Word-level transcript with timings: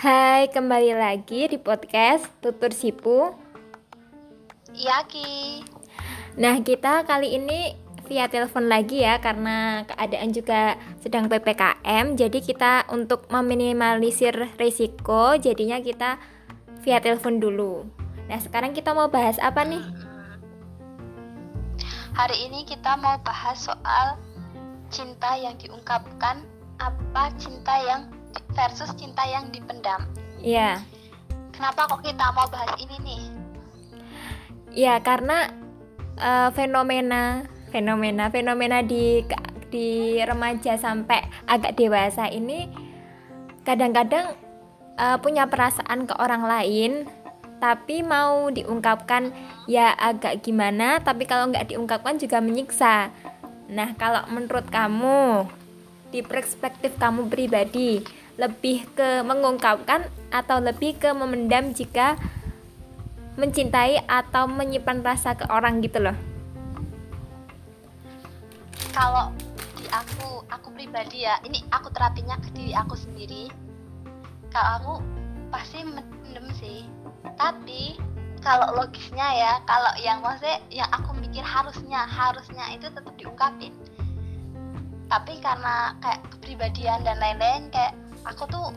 Hai, 0.00 0.48
kembali 0.48 0.96
lagi 0.96 1.44
di 1.44 1.60
podcast 1.60 2.24
Tutur 2.40 2.72
Sipu. 2.72 3.36
Iya 4.72 5.04
Ki. 5.04 5.60
Nah, 6.40 6.56
kita 6.64 7.04
kali 7.04 7.36
ini 7.36 7.76
via 8.08 8.24
telepon 8.32 8.72
lagi 8.72 9.04
ya 9.04 9.20
karena 9.20 9.84
keadaan 9.84 10.32
juga 10.32 10.80
sedang 11.04 11.28
PPKM. 11.28 12.16
Jadi 12.16 12.40
kita 12.40 12.88
untuk 12.88 13.28
meminimalisir 13.28 14.56
risiko, 14.56 15.36
jadinya 15.36 15.76
kita 15.84 16.16
via 16.80 17.04
telepon 17.04 17.36
dulu. 17.36 17.84
Nah, 18.24 18.40
sekarang 18.40 18.72
kita 18.72 18.96
mau 18.96 19.12
bahas 19.12 19.36
apa 19.36 19.68
nih? 19.68 19.84
Hari 22.16 22.48
ini 22.48 22.64
kita 22.64 22.96
mau 22.96 23.20
bahas 23.20 23.68
soal 23.68 24.16
cinta 24.88 25.36
yang 25.36 25.60
diungkapkan 25.60 26.40
apa 26.80 27.36
cinta 27.36 27.76
yang 27.84 28.08
versus 28.54 28.90
cinta 28.98 29.22
yang 29.26 29.48
dipendam. 29.54 30.06
Iya. 30.40 30.82
Kenapa 31.54 31.86
kok 31.90 32.00
kita 32.04 32.32
mau 32.32 32.48
bahas 32.48 32.74
ini 32.80 32.96
nih? 33.04 33.22
Ya, 34.70 35.02
karena 35.02 35.50
uh, 36.20 36.48
fenomena 36.54 37.44
fenomena 37.70 38.28
fenomena 38.28 38.82
di 38.82 39.22
di 39.70 40.18
remaja 40.20 40.74
sampai 40.74 41.22
agak 41.46 41.78
dewasa 41.78 42.26
ini 42.26 42.66
kadang-kadang 43.62 44.34
uh, 44.98 45.16
punya 45.22 45.46
perasaan 45.46 46.04
ke 46.10 46.14
orang 46.18 46.42
lain 46.42 46.92
tapi 47.62 48.02
mau 48.02 48.50
diungkapkan 48.50 49.30
ya 49.70 49.94
agak 49.94 50.42
gimana 50.42 50.98
tapi 50.98 51.28
kalau 51.28 51.52
nggak 51.54 51.70
diungkapkan 51.70 52.18
juga 52.18 52.42
menyiksa 52.42 53.14
nah 53.70 53.94
kalau 53.94 54.26
menurut 54.32 54.66
kamu 54.66 55.46
di 56.10 56.20
perspektif 56.26 56.98
kamu 56.98 57.30
pribadi 57.30 58.02
lebih 58.34 58.86
ke 58.94 59.22
mengungkapkan 59.22 60.06
atau 60.34 60.58
lebih 60.58 60.98
ke 60.98 61.10
memendam 61.14 61.70
jika 61.70 62.18
mencintai 63.38 64.04
atau 64.10 64.50
menyimpan 64.50 65.00
rasa 65.06 65.38
ke 65.38 65.46
orang 65.48 65.80
gitu 65.80 66.02
loh. 66.02 66.16
Kalau 68.90 69.30
di 69.78 69.86
aku 69.88 70.42
aku 70.50 70.68
pribadi 70.74 71.24
ya 71.24 71.38
ini 71.46 71.62
aku 71.70 71.94
terapinya 71.94 72.36
ke 72.42 72.50
diri 72.52 72.74
aku 72.74 72.98
sendiri. 72.98 73.48
Kalau 74.50 74.70
aku 74.82 74.94
pasti 75.54 75.86
mendem 75.86 76.46
sih. 76.58 76.84
Tapi 77.38 77.96
kalau 78.40 78.72
logisnya 78.72 79.28
ya 79.36 79.52
kalau 79.68 79.92
yang 80.00 80.24
maksudnya 80.24 80.58
yang 80.72 80.88
aku 80.90 81.12
mikir 81.20 81.44
harusnya 81.44 82.08
harusnya 82.08 82.64
itu 82.72 82.88
tetap 82.88 83.14
diungkapin 83.20 83.72
tapi 85.10 85.42
karena 85.42 85.92
kayak 85.98 86.20
kepribadian 86.30 87.02
dan 87.02 87.18
lain-lain 87.18 87.66
kayak 87.74 87.92
aku 88.22 88.46
tuh 88.46 88.70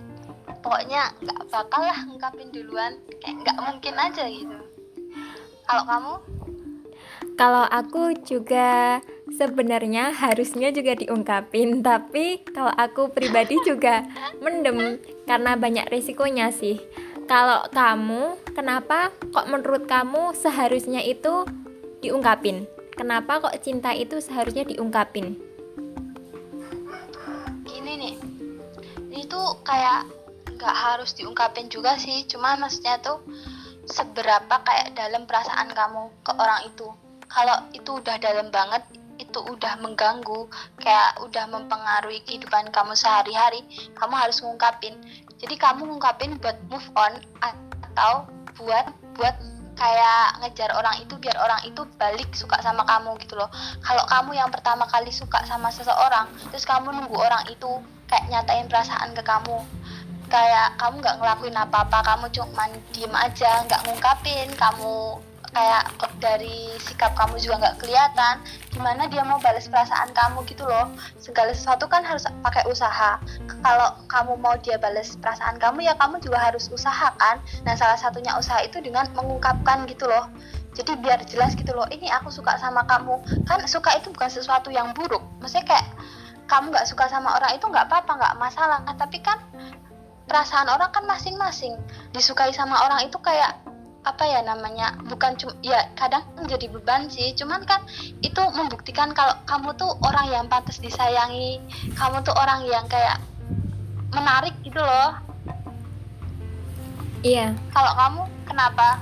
pokoknya 0.65 1.13
nggak 1.21 1.41
bakal 1.53 1.85
lah 1.85 1.99
ngungkapin 2.09 2.49
duluan 2.49 2.97
kayak 3.21 3.37
nggak 3.45 3.57
mungkin 3.61 3.95
aja 4.01 4.23
gitu 4.25 4.57
kalau 5.69 5.83
kamu 5.85 6.13
kalau 7.37 7.65
aku 7.69 8.17
juga 8.25 8.99
sebenarnya 9.29 10.09
harusnya 10.09 10.73
juga 10.73 10.97
diungkapin 10.97 11.85
tapi 11.85 12.41
kalau 12.49 12.73
aku 12.73 13.13
pribadi 13.13 13.61
juga 13.61 14.01
mendem 14.41 14.97
karena 15.29 15.53
banyak 15.53 15.85
risikonya 15.93 16.49
sih 16.49 16.81
kalau 17.23 17.63
kamu, 17.71 18.35
kenapa 18.51 19.15
kok 19.31 19.47
menurut 19.47 19.87
kamu 19.87 20.35
seharusnya 20.35 20.99
itu 21.07 21.47
diungkapin? 22.03 22.67
Kenapa 22.99 23.39
kok 23.39 23.55
cinta 23.63 23.95
itu 23.95 24.19
seharusnya 24.19 24.67
diungkapin? 24.67 25.39
Ini 29.23 29.31
tuh 29.31 29.55
kayak 29.63 30.03
nggak 30.59 30.75
harus 30.75 31.15
diungkapin 31.15 31.71
juga 31.71 31.95
sih, 31.95 32.27
cuma 32.27 32.59
maksudnya 32.59 32.99
tuh 32.99 33.23
seberapa 33.87 34.51
kayak 34.67 34.99
dalam 34.99 35.23
perasaan 35.23 35.71
kamu 35.71 36.11
ke 36.27 36.31
orang 36.35 36.67
itu. 36.67 36.91
Kalau 37.31 37.63
itu 37.71 38.03
udah 38.03 38.19
dalam 38.19 38.51
banget, 38.51 38.83
itu 39.23 39.39
udah 39.39 39.79
mengganggu, 39.79 40.51
kayak 40.75 41.23
udah 41.23 41.47
mempengaruhi 41.47 42.19
kehidupan 42.27 42.67
kamu 42.75 42.99
sehari-hari, 42.99 43.63
kamu 43.95 44.11
harus 44.11 44.43
ngungkapin. 44.43 44.99
Jadi 45.39 45.55
kamu 45.55 45.87
ngungkapin 45.87 46.35
buat 46.43 46.59
move 46.67 46.87
on 46.99 47.23
atau 47.39 48.27
buat 48.59 48.91
buat 49.15 49.39
kayak 49.79 50.43
ngejar 50.43 50.75
orang 50.75 50.99
itu 50.99 51.15
biar 51.15 51.39
orang 51.39 51.63
itu 51.63 51.87
balik 51.95 52.27
suka 52.35 52.59
sama 52.59 52.83
kamu 52.83 53.15
gitu 53.23 53.39
loh. 53.39 53.47
Kalau 53.87 54.03
kamu 54.03 54.35
yang 54.35 54.51
pertama 54.51 54.83
kali 54.91 55.15
suka 55.15 55.47
sama 55.47 55.71
seseorang 55.71 56.27
terus 56.51 56.67
kamu 56.67 56.91
nunggu 56.91 57.15
orang 57.17 57.47
itu 57.47 57.79
kayak 58.13 58.29
nyatain 58.29 58.69
perasaan 58.69 59.09
ke 59.17 59.25
kamu. 59.25 59.57
Kayak 60.29 60.77
kamu 60.77 61.01
nggak 61.01 61.17
ngelakuin 61.17 61.57
apa-apa 61.57 61.99
kamu 62.05 62.25
cuma 62.29 62.69
diem 62.93 63.09
aja 63.09 63.65
nggak 63.65 63.81
ngungkapin. 63.89 64.53
Kamu 64.53 65.17
kayak 65.53 65.85
dari 66.21 66.73
sikap 66.77 67.17
kamu 67.17 67.41
juga 67.41 67.57
nggak 67.57 67.81
kelihatan. 67.81 68.37
Gimana 68.69 69.09
dia 69.09 69.25
mau 69.25 69.41
balas 69.41 69.65
perasaan 69.65 70.13
kamu 70.13 70.45
gitu 70.45 70.61
loh. 70.61 70.93
Segala 71.17 71.57
sesuatu 71.57 71.89
kan 71.89 72.05
harus 72.05 72.21
pakai 72.45 72.69
usaha. 72.69 73.17
Kalau 73.65 73.97
kamu 74.05 74.37
mau 74.37 74.53
dia 74.61 74.77
balas 74.77 75.17
perasaan 75.17 75.57
kamu 75.57 75.89
ya 75.89 75.97
kamu 75.97 76.21
juga 76.21 76.37
harus 76.37 76.69
usahakan 76.69 77.41
nah 77.65 77.73
salah 77.73 77.97
satunya 77.97 78.37
usaha 78.37 78.61
itu 78.61 78.77
dengan 78.77 79.09
mengungkapkan 79.17 79.89
gitu 79.89 80.05
loh. 80.05 80.29
Jadi 80.73 80.97
biar 81.01 81.21
jelas 81.29 81.53
gitu 81.57 81.73
loh 81.73 81.85
ini 81.89 82.13
aku 82.13 82.29
suka 82.29 82.61
sama 82.61 82.85
kamu. 82.85 83.21
Kan 83.49 83.65
suka 83.65 83.97
itu 83.97 84.13
bukan 84.13 84.29
sesuatu 84.29 84.69
yang 84.69 84.93
buruk. 84.93 85.21
Maksudnya 85.41 85.65
kayak 85.65 85.85
kamu 86.47 86.73
nggak 86.73 86.87
suka 86.87 87.07
sama 87.09 87.35
orang 87.35 87.55
itu 87.55 87.65
nggak 87.67 87.87
apa-apa 87.89 88.11
nggak 88.19 88.35
masalah. 88.39 88.79
Kan 88.83 88.95
tapi 88.99 89.19
kan 89.23 89.39
perasaan 90.27 90.67
orang 90.71 90.89
kan 90.91 91.03
masing-masing. 91.07 91.75
Disukai 92.11 92.51
sama 92.51 92.79
orang 92.85 93.07
itu 93.07 93.17
kayak 93.19 93.59
apa 94.03 94.27
ya 94.27 94.43
namanya 94.43 94.99
bukan 95.07 95.39
cuma 95.39 95.55
ya 95.63 95.87
kadang 95.95 96.23
menjadi 96.35 96.67
beban 96.71 97.07
sih. 97.07 97.31
Cuman 97.35 97.63
kan 97.63 97.83
itu 98.19 98.41
membuktikan 98.51 99.15
kalau 99.15 99.35
kamu 99.47 99.75
tuh 99.79 99.95
orang 100.03 100.27
yang 100.31 100.45
pantas 100.51 100.79
disayangi 100.83 101.63
kamu 101.95 102.19
tuh 102.23 102.35
orang 102.35 102.67
yang 102.67 102.83
kayak 102.91 103.19
menarik 104.13 104.53
gitu 104.61 104.79
loh. 104.79 105.17
Iya. 107.23 107.55
Kalau 107.71 107.91
kamu 107.95 108.21
kenapa? 108.43 108.99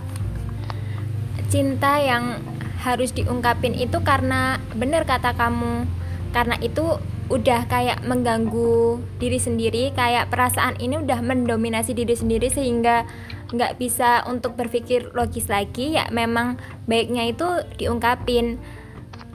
Cinta 1.50 1.98
yang 1.98 2.40
harus 2.82 3.14
diungkapin 3.14 3.78
itu 3.78 4.02
karena 4.02 4.58
bener 4.74 5.06
kata 5.06 5.38
kamu 5.38 5.86
karena 6.32 6.56
itu 6.64 6.98
udah 7.32 7.72
kayak 7.72 8.04
mengganggu 8.04 9.00
diri 9.16 9.40
sendiri 9.40 9.96
kayak 9.96 10.28
perasaan 10.28 10.76
ini 10.84 11.00
udah 11.00 11.24
mendominasi 11.24 11.96
diri 11.96 12.12
sendiri 12.12 12.52
sehingga 12.52 13.08
nggak 13.56 13.80
bisa 13.80 14.28
untuk 14.28 14.60
berpikir 14.60 15.16
logis 15.16 15.48
lagi 15.48 15.96
ya 15.96 16.12
memang 16.12 16.60
baiknya 16.92 17.32
itu 17.32 17.48
diungkapin. 17.80 18.60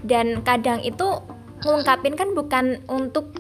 Dan 0.06 0.44
kadang 0.44 0.84
itu 0.84 1.24
ngungkapin 1.64 2.14
kan 2.14 2.36
bukan 2.36 2.84
untuk 2.86 3.32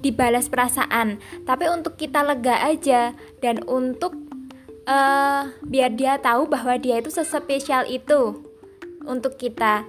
dibalas 0.00 0.48
perasaan 0.48 1.18
tapi 1.42 1.66
untuk 1.68 1.98
kita 1.98 2.22
lega 2.22 2.62
aja 2.62 3.12
dan 3.42 3.62
untuk 3.66 4.14
uh, 4.88 5.50
biar 5.66 5.92
dia 5.94 6.16
tahu 6.18 6.48
bahwa 6.48 6.78
dia 6.80 6.98
itu 6.98 7.12
sespesial 7.12 7.84
itu 7.86 8.42
untuk 9.04 9.36
kita. 9.36 9.84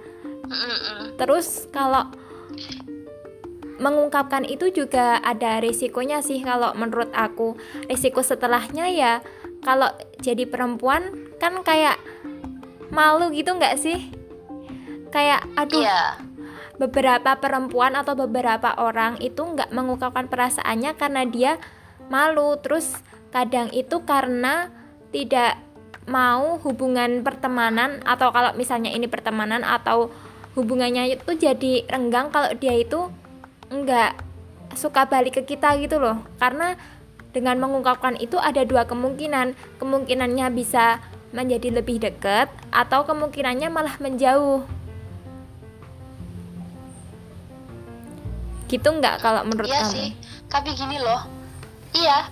Terus 1.16 1.70
kalau 1.70 2.10
mengungkapkan 3.80 4.44
itu 4.44 4.68
juga 4.70 5.18
ada 5.24 5.58
risikonya 5.58 6.20
sih 6.20 6.44
kalau 6.44 6.76
menurut 6.76 7.08
aku. 7.16 7.56
Risiko 7.88 8.20
setelahnya 8.20 8.92
ya 8.92 9.12
kalau 9.64 9.88
jadi 10.20 10.44
perempuan 10.44 11.32
kan 11.40 11.64
kayak 11.64 11.96
malu 12.92 13.32
gitu 13.32 13.56
nggak 13.56 13.80
sih? 13.80 14.12
Kayak 15.10 15.48
aduh 15.56 15.82
yeah. 15.82 16.20
beberapa 16.76 17.40
perempuan 17.40 17.96
atau 17.96 18.14
beberapa 18.14 18.76
orang 18.76 19.18
itu 19.18 19.40
nggak 19.40 19.72
mengungkapkan 19.72 20.28
perasaannya 20.28 20.92
karena 21.00 21.22
dia 21.24 21.52
malu. 22.12 22.60
Terus 22.60 22.94
kadang 23.32 23.72
itu 23.72 24.04
karena 24.04 24.68
tidak 25.10 25.58
mau 26.06 26.58
hubungan 26.62 27.22
pertemanan 27.22 28.02
atau 28.02 28.34
kalau 28.34 28.52
misalnya 28.58 28.90
ini 28.90 29.06
pertemanan 29.06 29.62
atau 29.62 30.10
hubungannya 30.58 31.14
itu 31.14 31.30
jadi 31.38 31.86
renggang 31.86 32.34
kalau 32.34 32.50
dia 32.58 32.74
itu 32.74 33.10
nggak 33.70 34.12
suka 34.74 35.06
balik 35.06 35.40
ke 35.40 35.54
kita 35.54 35.78
gitu 35.78 36.02
loh. 36.02 36.22
Karena 36.42 36.74
dengan 37.30 37.62
mengungkapkan 37.62 38.18
itu 38.18 38.36
ada 38.36 38.66
dua 38.66 38.84
kemungkinan. 38.86 39.54
Kemungkinannya 39.78 40.46
bisa 40.50 40.98
menjadi 41.30 41.78
lebih 41.78 42.02
dekat 42.02 42.50
atau 42.74 43.06
kemungkinannya 43.06 43.70
malah 43.70 43.94
menjauh. 44.02 44.66
Gitu 48.66 48.86
nggak 48.86 49.22
kalau 49.22 49.46
menurut 49.46 49.70
iya 49.70 49.86
kamu? 49.86 49.94
sih. 49.94 50.08
Tapi 50.50 50.74
gini 50.74 50.98
loh. 50.98 51.22
Iya 51.94 52.30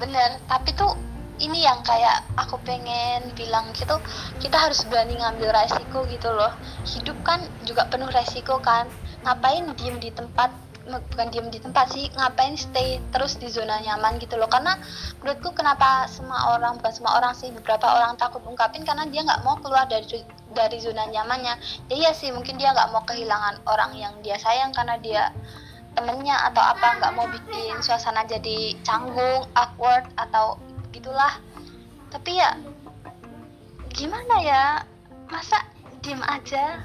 bener 0.00 0.40
tapi 0.48 0.72
tuh 0.72 0.96
ini 1.40 1.64
yang 1.64 1.84
kayak 1.84 2.24
aku 2.36 2.56
pengen 2.64 3.32
bilang 3.36 3.68
gitu 3.76 4.00
kita 4.40 4.56
harus 4.56 4.84
berani 4.88 5.16
ngambil 5.16 5.52
resiko 5.52 6.04
gitu 6.08 6.32
loh. 6.32 6.52
Hidup 6.84 7.16
kan 7.24 7.44
juga 7.68 7.88
penuh 7.88 8.08
resiko 8.08 8.60
kan. 8.60 8.88
Ngapain 9.24 9.68
diem 9.76 10.00
di 10.00 10.08
tempat 10.12 10.48
bukan 10.90 11.30
diem 11.30 11.46
di 11.54 11.62
tempat 11.62 11.94
sih 11.94 12.10
ngapain 12.18 12.58
stay 12.58 12.98
terus 13.14 13.38
di 13.38 13.46
zona 13.46 13.78
nyaman 13.78 14.18
gitu 14.18 14.34
loh. 14.34 14.50
Karena 14.50 14.74
menurutku 15.22 15.54
kenapa 15.54 16.10
semua 16.10 16.58
orang 16.58 16.82
bukan 16.82 16.92
semua 16.92 17.14
orang 17.22 17.32
sih 17.38 17.54
beberapa 17.54 17.86
orang 17.86 18.18
takut 18.18 18.42
ungkapin 18.42 18.82
karena 18.82 19.06
dia 19.06 19.22
nggak 19.22 19.46
mau 19.46 19.54
keluar 19.62 19.86
dari 19.86 20.26
dari 20.50 20.78
zona 20.82 21.06
nyamannya. 21.06 21.54
Ya 21.86 21.94
iya 21.94 22.10
sih 22.10 22.34
mungkin 22.34 22.58
dia 22.58 22.74
nggak 22.74 22.90
mau 22.90 23.06
kehilangan 23.06 23.62
orang 23.70 23.94
yang 23.94 24.14
dia 24.26 24.34
sayang 24.42 24.74
karena 24.74 24.98
dia 24.98 25.30
temennya 25.94 26.38
atau 26.50 26.62
apa 26.62 26.98
nggak 26.98 27.12
mau 27.14 27.26
bikin 27.30 27.78
suasana 27.82 28.26
jadi 28.26 28.74
canggung 28.82 29.46
awkward 29.54 30.10
atau 30.18 30.58
gitulah. 30.90 31.38
Tapi 32.10 32.42
ya 32.42 32.58
gimana 33.94 34.36
ya? 34.42 34.64
Masa 35.30 35.62
diem 36.02 36.18
aja 36.26 36.82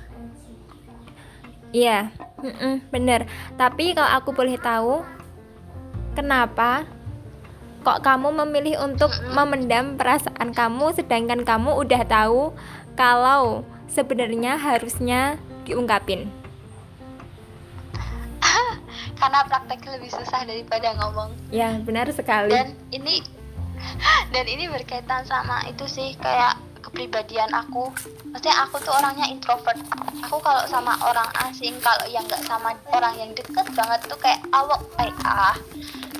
Iya, 1.75 2.07
mm 2.39 2.87
bener. 2.87 3.27
Tapi 3.59 3.91
kalau 3.91 4.07
aku 4.15 4.31
boleh 4.31 4.55
tahu, 4.55 5.03
kenapa 6.15 6.87
kok 7.83 7.99
kamu 7.99 8.31
memilih 8.31 8.79
untuk 8.79 9.11
memendam 9.35 9.99
perasaan 9.99 10.55
kamu, 10.55 10.95
sedangkan 10.95 11.43
kamu 11.43 11.75
udah 11.75 12.01
tahu 12.07 12.55
kalau 12.95 13.67
sebenarnya 13.91 14.55
harusnya 14.55 15.35
diungkapin? 15.67 16.31
Karena 19.19 19.43
praktek 19.43 19.83
lebih 19.99 20.15
susah 20.15 20.47
daripada 20.47 20.95
ngomong. 20.95 21.35
Ya, 21.51 21.75
benar 21.83 22.07
sekali. 22.15 22.55
Dan 22.55 22.71
ini 22.95 23.19
dan 24.33 24.45
ini 24.47 24.71
berkaitan 24.71 25.27
sama 25.27 25.67
itu 25.67 25.83
sih 25.91 26.15
kayak 26.23 26.55
kepribadian 26.95 27.51
aku. 27.51 27.91
Maksudnya 28.31 28.55
aku 28.63 28.79
tuh 28.79 28.95
orangnya 28.95 29.27
introvert. 29.27 29.75
Aku 30.23 30.39
kalau 30.39 30.63
sama 30.71 30.95
orang 31.03 31.27
asing 31.43 31.75
kalau 31.83 32.07
yang 32.07 32.23
nggak 32.23 32.39
sama 32.47 32.71
orang 32.95 33.11
yang 33.19 33.35
deket 33.35 33.67
banget 33.75 33.99
tuh 34.07 34.15
kayak 34.23 34.39
awak 34.55 34.79
eh 35.03 35.11
ah 35.27 35.59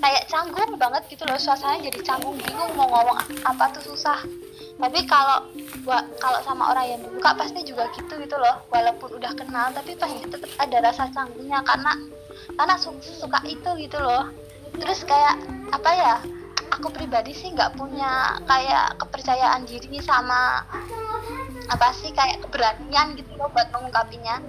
kayak 0.04 0.28
canggung 0.28 0.76
banget 0.76 1.08
gitu 1.08 1.24
loh. 1.24 1.40
Suasananya 1.40 1.88
jadi 1.88 2.04
canggung 2.04 2.36
bingung 2.36 2.76
mau 2.76 2.92
ngomong 2.92 3.24
apa 3.48 3.72
tuh 3.72 3.96
susah. 3.96 4.20
Tapi 4.76 5.00
kalau 5.08 5.48
kalau 6.20 6.44
sama 6.44 6.76
orang 6.76 7.00
yang 7.00 7.02
buka 7.08 7.32
pasti 7.40 7.64
juga 7.64 7.88
gitu 7.96 8.20
gitu 8.20 8.36
loh. 8.36 8.60
Walaupun 8.68 9.16
udah 9.16 9.32
kenal 9.32 9.72
tapi 9.72 9.96
pasti 9.96 10.28
tetap 10.28 10.52
ada 10.60 10.92
rasa 10.92 11.08
canggungnya 11.16 11.64
karena 11.64 11.96
karena 12.60 12.76
suka 13.00 13.40
itu 13.48 13.70
gitu 13.80 13.96
loh. 14.04 14.28
Terus 14.76 15.08
kayak 15.08 15.40
apa 15.72 15.92
ya 15.96 16.16
aku 16.76 16.92
pribadi 16.92 17.32
sih 17.32 17.56
nggak 17.56 17.80
punya 17.80 18.36
kayak 18.44 19.00
kepercayaan 19.00 19.64
diri 19.64 20.04
sama 20.04 20.68
apa 21.72 21.88
sih 21.96 22.12
kayak 22.12 22.44
keberanian 22.46 23.16
gitu 23.16 23.32
loh 23.40 23.50
buat 23.50 23.72
mengungkapinya. 23.72 24.44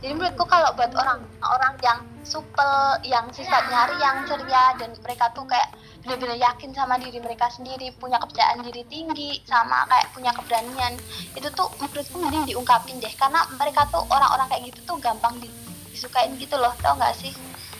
Jadi 0.00 0.16
menurutku 0.16 0.48
kalau 0.48 0.72
buat 0.76 0.92
orang 0.96 1.20
orang 1.44 1.74
yang 1.84 2.00
supel 2.24 2.96
yang 3.04 3.28
sifatnya 3.32 3.90
yang 4.00 4.24
ceria 4.24 4.72
dan 4.80 4.96
mereka 5.04 5.28
tuh 5.36 5.44
kayak 5.44 5.76
benar-benar 6.00 6.40
yakin 6.40 6.72
sama 6.72 6.96
diri 6.96 7.20
mereka 7.20 7.52
sendiri 7.52 7.92
punya 8.00 8.16
kepercayaan 8.16 8.64
diri 8.64 8.80
tinggi 8.88 9.44
sama 9.44 9.84
kayak 9.92 10.08
punya 10.16 10.32
keberanian 10.32 10.96
itu 11.36 11.48
tuh 11.52 11.68
menurutku 11.76 12.16
mending 12.16 12.44
diungkapin 12.48 12.96
deh. 12.96 13.12
Karena 13.16 13.44
mereka 13.60 13.84
tuh 13.92 14.04
orang-orang 14.08 14.48
kayak 14.48 14.72
gitu 14.72 14.80
tuh 14.88 14.96
gampang 15.00 15.36
disukain 15.92 16.32
gitu 16.40 16.56
loh 16.56 16.72
tau 16.80 16.96
gak 16.96 17.12
sih? 17.16 17.32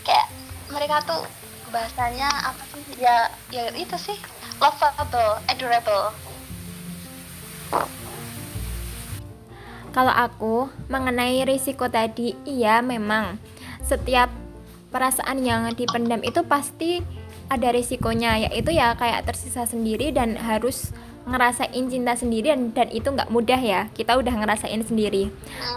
Kayak 0.05 0.29
mereka 0.69 1.01
tuh 1.09 1.25
bahasanya 1.71 2.29
apa 2.51 2.63
sih? 2.75 2.83
Ya 3.01 3.31
ya 3.55 3.71
itu 3.75 3.97
sih. 3.97 4.19
Lovable 4.61 5.41
adorable. 5.49 6.13
Kalau 9.91 10.15
aku 10.15 10.71
mengenai 10.87 11.43
risiko 11.43 11.91
tadi 11.91 12.39
iya 12.47 12.79
memang. 12.79 13.43
Setiap 13.83 14.31
perasaan 14.95 15.43
yang 15.43 15.67
dipendam 15.75 16.23
itu 16.23 16.47
pasti 16.47 17.03
ada 17.51 17.75
risikonya 17.75 18.47
yaitu 18.47 18.71
ya 18.71 18.95
kayak 18.95 19.27
tersisa 19.27 19.67
sendiri 19.67 20.15
dan 20.15 20.39
harus 20.39 20.95
ngerasain 21.29 21.85
cinta 21.93 22.17
sendiri 22.17 22.53
dan, 22.53 22.73
dan 22.73 22.89
itu 22.89 23.09
nggak 23.13 23.29
mudah 23.29 23.61
ya. 23.61 23.89
Kita 23.93 24.17
udah 24.17 24.35
ngerasain 24.41 24.81
sendiri. 24.85 25.29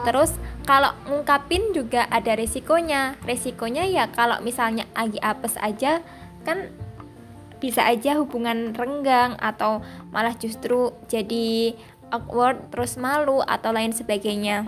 Terus 0.08 0.36
kalau 0.64 0.96
ngungkapin 1.10 1.76
juga 1.76 2.08
ada 2.08 2.36
resikonya. 2.36 3.20
Resikonya 3.28 3.84
ya 3.88 4.08
kalau 4.12 4.40
misalnya 4.40 4.88
lagi 4.96 5.20
apes 5.20 5.60
aja 5.60 6.00
kan 6.44 6.72
bisa 7.64 7.88
aja 7.88 8.20
hubungan 8.20 8.76
renggang 8.76 9.40
atau 9.40 9.80
malah 10.12 10.36
justru 10.36 10.92
jadi 11.08 11.72
awkward 12.12 12.68
terus 12.70 13.00
malu 13.00 13.40
atau 13.40 13.72
lain 13.72 13.96
sebagainya. 13.96 14.68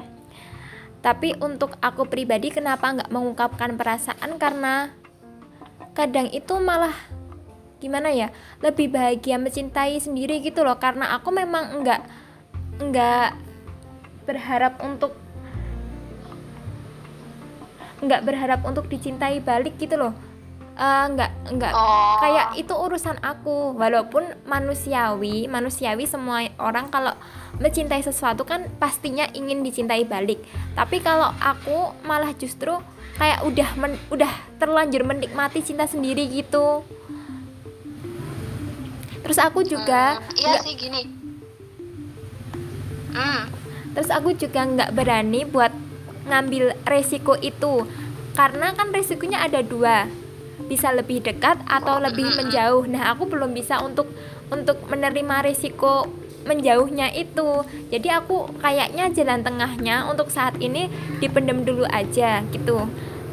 Tapi 1.04 1.38
untuk 1.38 1.78
aku 1.84 2.10
pribadi 2.10 2.50
kenapa 2.50 2.90
nggak 2.90 3.14
mengungkapkan 3.14 3.78
perasaan? 3.78 4.42
Karena 4.42 4.90
kadang 5.94 6.32
itu 6.34 6.58
malah 6.58 6.96
gimana 7.80 8.12
ya 8.12 8.32
lebih 8.64 8.92
bahagia 8.92 9.40
mencintai 9.40 10.00
sendiri 10.00 10.42
gitu 10.42 10.64
loh. 10.64 10.78
Karena 10.80 11.16
aku 11.18 11.30
memang 11.32 11.84
nggak 11.84 12.02
nggak 12.82 13.30
berharap 14.26 14.82
untuk 14.82 15.16
nggak 18.04 18.22
berharap 18.28 18.62
untuk 18.68 18.86
dicintai 18.92 19.40
balik 19.40 19.80
gitu 19.80 19.96
loh. 19.96 20.14
Uh, 20.76 21.08
nggak 21.08 21.32
nggak. 21.56 21.72
Oh. 21.72 22.20
kayak 22.20 22.48
itu 22.60 22.74
urusan 22.76 23.16
aku. 23.24 23.74
Walaupun 23.80 24.28
manusiawi 24.44 25.48
manusiawi 25.48 26.04
semua 26.04 26.44
orang 26.60 26.92
kalau 26.92 27.16
mencintai 27.64 28.04
sesuatu 28.04 28.44
kan 28.44 28.68
pastinya 28.76 29.24
ingin 29.32 29.64
dicintai 29.64 30.04
balik. 30.04 30.44
Tapi 30.76 31.00
kalau 31.00 31.32
aku 31.40 31.96
malah 32.04 32.36
justru 32.36 32.76
kayak 33.16 33.48
udah 33.48 33.70
men, 33.80 33.96
udah 34.12 34.32
terlanjur 34.60 35.08
menikmati 35.08 35.64
cinta 35.64 35.88
sendiri 35.88 36.28
gitu 36.28 36.84
terus 39.26 39.42
aku 39.42 39.66
juga 39.66 40.22
hmm, 40.22 40.38
iya 40.38 40.58
sih 40.62 40.78
gini. 40.78 41.02
Hmm. 43.16 43.48
terus 43.96 44.12
aku 44.12 44.36
juga 44.36 44.68
nggak 44.68 44.92
berani 44.94 45.48
buat 45.50 45.74
ngambil 46.30 46.78
resiko 46.86 47.34
itu. 47.42 47.86
Karena 48.36 48.76
kan 48.76 48.92
resikonya 48.92 49.48
ada 49.48 49.64
dua. 49.64 50.10
Bisa 50.68 50.92
lebih 50.92 51.24
dekat 51.24 51.62
atau 51.70 52.02
lebih 52.04 52.36
menjauh. 52.36 52.84
Nah 52.90 53.16
aku 53.16 53.30
belum 53.30 53.56
bisa 53.56 53.80
untuk 53.80 54.12
untuk 54.52 54.84
menerima 54.92 55.46
resiko 55.46 56.10
menjauhnya 56.46 57.16
itu. 57.16 57.64
Jadi 57.90 58.08
aku 58.12 58.52
kayaknya 58.62 59.10
jalan 59.16 59.42
tengahnya 59.42 60.06
untuk 60.06 60.30
saat 60.30 60.60
ini 60.62 60.92
dipendam 61.24 61.64
dulu 61.64 61.88
aja 61.90 62.44
gitu. 62.54 62.86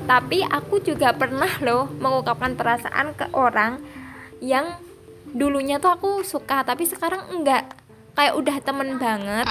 Tapi 0.06 0.42
aku 0.46 0.82
juga 0.82 1.14
pernah 1.14 1.50
loh 1.62 1.90
mengungkapkan 2.00 2.54
perasaan 2.58 3.14
ke 3.14 3.26
orang 3.34 3.78
yang 4.42 4.78
dulunya 5.32 5.80
tuh 5.80 5.96
aku 5.96 6.10
suka 6.22 6.64
tapi 6.64 6.84
sekarang 6.88 7.28
enggak. 7.32 7.68
Kayak 8.12 8.34
udah 8.36 8.56
temen 8.60 9.00
banget. 9.00 9.48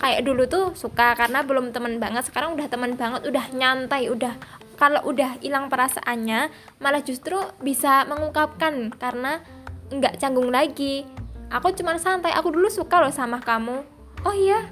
Kayak 0.00 0.20
dulu 0.24 0.48
tuh 0.48 0.72
suka 0.72 1.12
karena 1.12 1.44
belum 1.44 1.76
temen 1.76 2.00
banget. 2.00 2.24
Sekarang 2.24 2.56
udah 2.56 2.66
temen 2.66 2.96
banget 2.96 3.28
udah 3.28 3.44
nyantai 3.52 4.08
udah 4.08 4.32
kalau 4.78 5.02
udah 5.10 5.36
hilang 5.42 5.66
perasaannya 5.66 6.48
malah 6.78 7.02
justru 7.02 7.36
bisa 7.60 8.06
mengungkapkan 8.06 8.94
karena 8.96 9.44
nggak 9.92 10.16
canggung 10.22 10.48
lagi. 10.48 11.04
Aku 11.52 11.74
cuma 11.76 11.98
santai 12.00 12.32
aku 12.32 12.54
dulu 12.54 12.70
suka 12.72 13.02
loh 13.02 13.12
sama 13.12 13.42
kamu. 13.42 13.84
Oh 14.24 14.34
iya? 14.36 14.70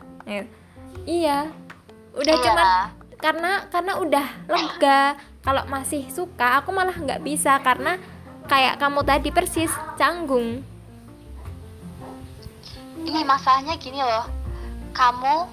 Iya. 1.05 1.51
Udah 2.17 2.35
iya. 2.39 2.45
cuman 2.47 2.67
karena 3.21 3.53
karena 3.69 3.93
udah 4.01 4.27
lega. 4.49 5.03
Kalau 5.43 5.63
masih 5.71 6.07
suka 6.11 6.59
aku 6.59 6.75
malah 6.75 6.95
nggak 6.95 7.23
bisa 7.23 7.59
karena 7.63 7.99
kayak 8.47 8.79
kamu 8.79 9.01
tadi 9.03 9.29
persis 9.35 9.71
canggung. 9.99 10.63
Ini 13.07 13.23
masalahnya 13.23 13.79
gini 13.79 14.03
loh. 14.03 14.27
Kamu 14.95 15.47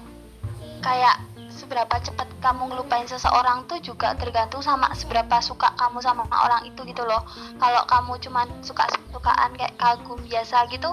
kayak 0.82 1.22
seberapa 1.54 1.96
cepat 2.02 2.26
kamu 2.42 2.66
ngelupain 2.66 3.06
seseorang 3.06 3.64
tuh 3.70 3.78
juga 3.78 4.12
tergantung 4.18 4.58
sama 4.58 4.90
seberapa 4.92 5.38
suka 5.38 5.70
kamu 5.78 6.02
sama 6.02 6.26
orang 6.26 6.66
itu 6.66 6.82
gitu 6.82 7.06
loh. 7.06 7.22
Kalau 7.62 7.82
kamu 7.86 8.18
cuman 8.26 8.46
suka 8.66 8.90
sukaan 9.14 9.54
kayak 9.54 9.78
kagum 9.78 10.18
biasa 10.26 10.66
gitu 10.74 10.90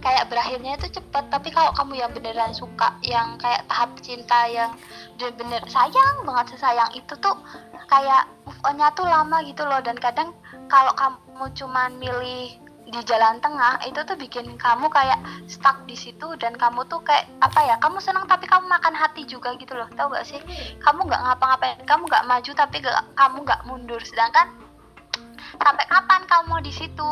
kayak 0.00 0.26
berakhirnya 0.32 0.80
itu 0.80 0.88
cepet. 0.96 1.24
Tapi 1.28 1.48
kalau 1.52 1.70
kamu 1.76 2.00
yang 2.00 2.10
beneran 2.16 2.56
suka 2.56 2.96
yang 3.04 3.36
kayak 3.36 3.68
tahap 3.68 3.92
cinta 4.00 4.48
yang 4.48 4.72
bener-bener 5.20 5.60
sayang 5.68 6.24
banget 6.24 6.56
sesayang 6.56 6.88
itu 6.96 7.12
tuh 7.20 7.36
kayak 7.88 8.26
move 8.48 8.60
onnya 8.64 8.88
tuh 8.96 9.04
lama 9.04 9.44
gitu 9.44 9.62
loh. 9.68 9.78
Dan 9.84 10.00
kadang 10.00 10.32
kalau 10.68 10.92
kamu 10.94 11.44
cuman 11.56 11.96
milih 11.96 12.60
di 12.88 13.00
jalan 13.04 13.36
tengah 13.44 13.76
itu 13.84 14.00
tuh 14.00 14.16
bikin 14.16 14.56
kamu 14.56 14.88
kayak 14.88 15.20
stuck 15.44 15.84
di 15.84 15.92
situ 15.92 16.24
dan 16.40 16.56
kamu 16.56 16.88
tuh 16.88 17.04
kayak 17.04 17.28
apa 17.44 17.60
ya 17.68 17.76
kamu 17.76 18.00
senang 18.00 18.24
tapi 18.24 18.48
kamu 18.48 18.64
makan 18.64 18.96
hati 18.96 19.28
juga 19.28 19.52
gitu 19.60 19.76
loh. 19.76 19.88
Tau 19.92 20.08
gak 20.08 20.24
sih? 20.24 20.40
Kamu 20.80 21.04
nggak 21.04 21.20
ngapa-ngapain 21.20 21.84
kamu 21.84 22.08
nggak 22.08 22.24
maju 22.24 22.50
tapi 22.56 22.80
gak, 22.80 22.96
kamu 23.12 23.44
nggak 23.44 23.60
mundur. 23.68 24.00
Sedangkan 24.00 24.56
sampai 25.60 25.84
kapan 25.84 26.22
kamu 26.24 26.54
di 26.64 26.72
situ? 26.72 27.10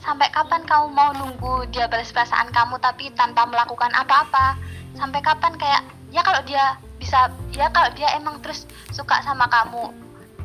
Sampai 0.00 0.32
kapan 0.32 0.64
kamu 0.64 0.96
mau 0.96 1.12
nunggu 1.12 1.68
dia 1.68 1.84
balas 1.84 2.08
perasaan 2.08 2.48
kamu 2.48 2.80
tapi 2.80 3.12
tanpa 3.12 3.44
melakukan 3.44 3.92
apa-apa? 3.92 4.56
Sampai 4.96 5.20
kapan 5.20 5.60
kayak 5.60 5.84
ya 6.08 6.24
kalau 6.24 6.40
dia 6.48 6.80
bisa 6.96 7.28
ya 7.52 7.68
kalau 7.68 7.92
dia 7.92 8.16
emang 8.16 8.40
terus 8.40 8.64
suka 8.96 9.20
sama 9.20 9.44
kamu 9.48 9.92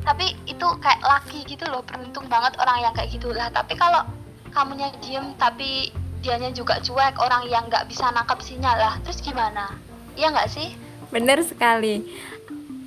tapi 0.06 0.38
itu 0.46 0.66
kayak 0.78 1.02
laki 1.02 1.42
gitu 1.50 1.66
loh 1.66 1.82
beruntung 1.82 2.30
banget 2.30 2.54
orang 2.62 2.78
yang 2.86 2.94
kayak 2.94 3.10
gitu. 3.10 3.34
Lah 3.34 3.50
tapi 3.50 3.74
kalau 3.74 4.06
kamunya 4.54 4.94
diem 5.02 5.34
tapi 5.34 5.90
dianya 6.22 6.54
juga 6.54 6.78
cuek 6.78 7.18
orang 7.18 7.50
yang 7.50 7.66
nggak 7.66 7.90
bisa 7.90 8.08
nangkap 8.14 8.38
sinyal 8.38 8.78
lah 8.78 8.94
terus 9.02 9.18
gimana? 9.18 9.74
Iya 10.14 10.30
nggak 10.30 10.48
sih? 10.48 10.78
Bener 11.10 11.42
sekali. 11.42 12.06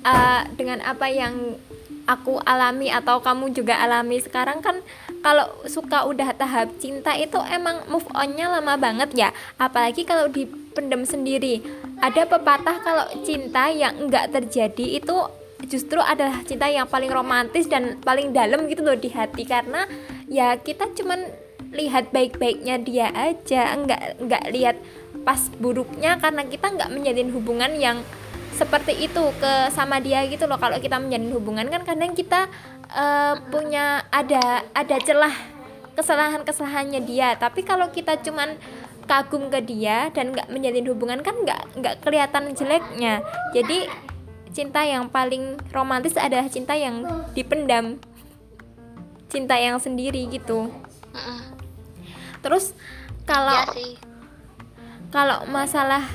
Uh, 0.00 0.48
dengan 0.56 0.80
apa 0.80 1.12
yang 1.12 1.60
aku 2.08 2.40
alami 2.42 2.88
atau 2.88 3.20
kamu 3.20 3.52
juga 3.52 3.76
alami 3.76 4.16
sekarang 4.18 4.64
kan 4.64 4.80
kalau 5.20 5.46
suka 5.68 6.08
udah 6.08 6.32
tahap 6.32 6.72
cinta 6.80 7.12
itu 7.12 7.36
emang 7.52 7.84
move 7.92 8.08
onnya 8.16 8.48
lama 8.48 8.80
banget 8.80 9.12
ya. 9.12 9.28
Apalagi 9.60 10.08
kalau 10.08 10.32
dipendam 10.32 11.04
sendiri. 11.04 11.60
Ada 12.00 12.24
pepatah 12.24 12.80
kalau 12.80 13.06
cinta 13.28 13.68
yang 13.68 14.08
enggak 14.08 14.32
terjadi 14.32 15.04
itu 15.04 15.16
justru 15.70 16.02
adalah 16.02 16.42
cinta 16.42 16.66
yang 16.66 16.90
paling 16.90 17.08
romantis 17.08 17.70
dan 17.70 18.02
paling 18.02 18.34
dalam 18.34 18.66
gitu 18.66 18.82
loh 18.82 18.98
di 18.98 19.08
hati. 19.08 19.46
Karena 19.46 19.86
ya 20.26 20.58
kita 20.58 20.90
cuman 20.98 21.22
lihat 21.70 22.10
baik-baiknya 22.10 22.82
dia 22.82 23.14
aja 23.14 23.78
enggak 23.78 24.18
enggak 24.18 24.44
lihat 24.50 24.76
pas 25.22 25.38
buruknya 25.62 26.18
karena 26.18 26.42
kita 26.50 26.66
enggak 26.74 26.90
menjalin 26.90 27.30
hubungan 27.30 27.70
yang 27.78 28.02
seperti 28.50 29.06
itu 29.06 29.22
ke 29.38 29.70
sama 29.70 30.02
dia 30.02 30.26
gitu 30.26 30.50
loh. 30.50 30.58
Kalau 30.58 30.76
kita 30.82 30.98
menjalin 30.98 31.30
hubungan 31.30 31.70
kan 31.70 31.86
kadang 31.86 32.12
kita 32.12 32.50
uh, 32.90 33.38
punya 33.48 34.02
ada 34.10 34.66
ada 34.74 34.96
celah 34.98 35.32
kesalahan-kesalahannya 35.94 37.00
dia. 37.06 37.38
Tapi 37.38 37.62
kalau 37.62 37.88
kita 37.94 38.18
cuman 38.20 38.58
kagum 39.06 39.50
ke 39.50 39.58
dia 39.66 40.10
dan 40.14 40.30
nggak 40.30 40.50
menjalin 40.50 40.86
hubungan 40.86 41.18
kan 41.22 41.34
nggak 41.34 41.62
nggak 41.78 41.94
kelihatan 42.02 42.54
jeleknya. 42.54 43.22
Jadi 43.54 43.86
cinta 44.50 44.82
yang 44.82 45.06
paling 45.10 45.58
romantis 45.70 46.18
adalah 46.18 46.46
cinta 46.50 46.74
yang 46.74 47.06
dipendam. 47.34 47.98
Cinta 49.30 49.54
yang 49.58 49.78
sendiri 49.78 50.26
gitu. 50.26 50.70
Terus 52.42 52.74
kalau 53.28 53.54
ya 53.54 54.10
kalau 55.10 55.42
masalah 55.50 56.06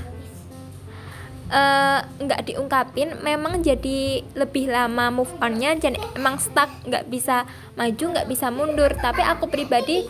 eh, 1.51 1.99
nggak 2.03 2.41
uh, 2.41 2.45
diungkapin 2.47 3.19
memang 3.21 3.59
jadi 3.59 4.23
lebih 4.33 4.71
lama 4.71 5.11
move 5.11 5.31
onnya 5.43 5.75
dan 5.75 5.99
emang 6.15 6.39
stuck 6.39 6.71
nggak 6.87 7.11
bisa 7.11 7.43
maju 7.75 8.05
nggak 8.15 8.27
bisa 8.31 8.47
mundur. 8.49 8.91
Tapi 8.95 9.21
aku 9.21 9.51
pribadi 9.51 10.07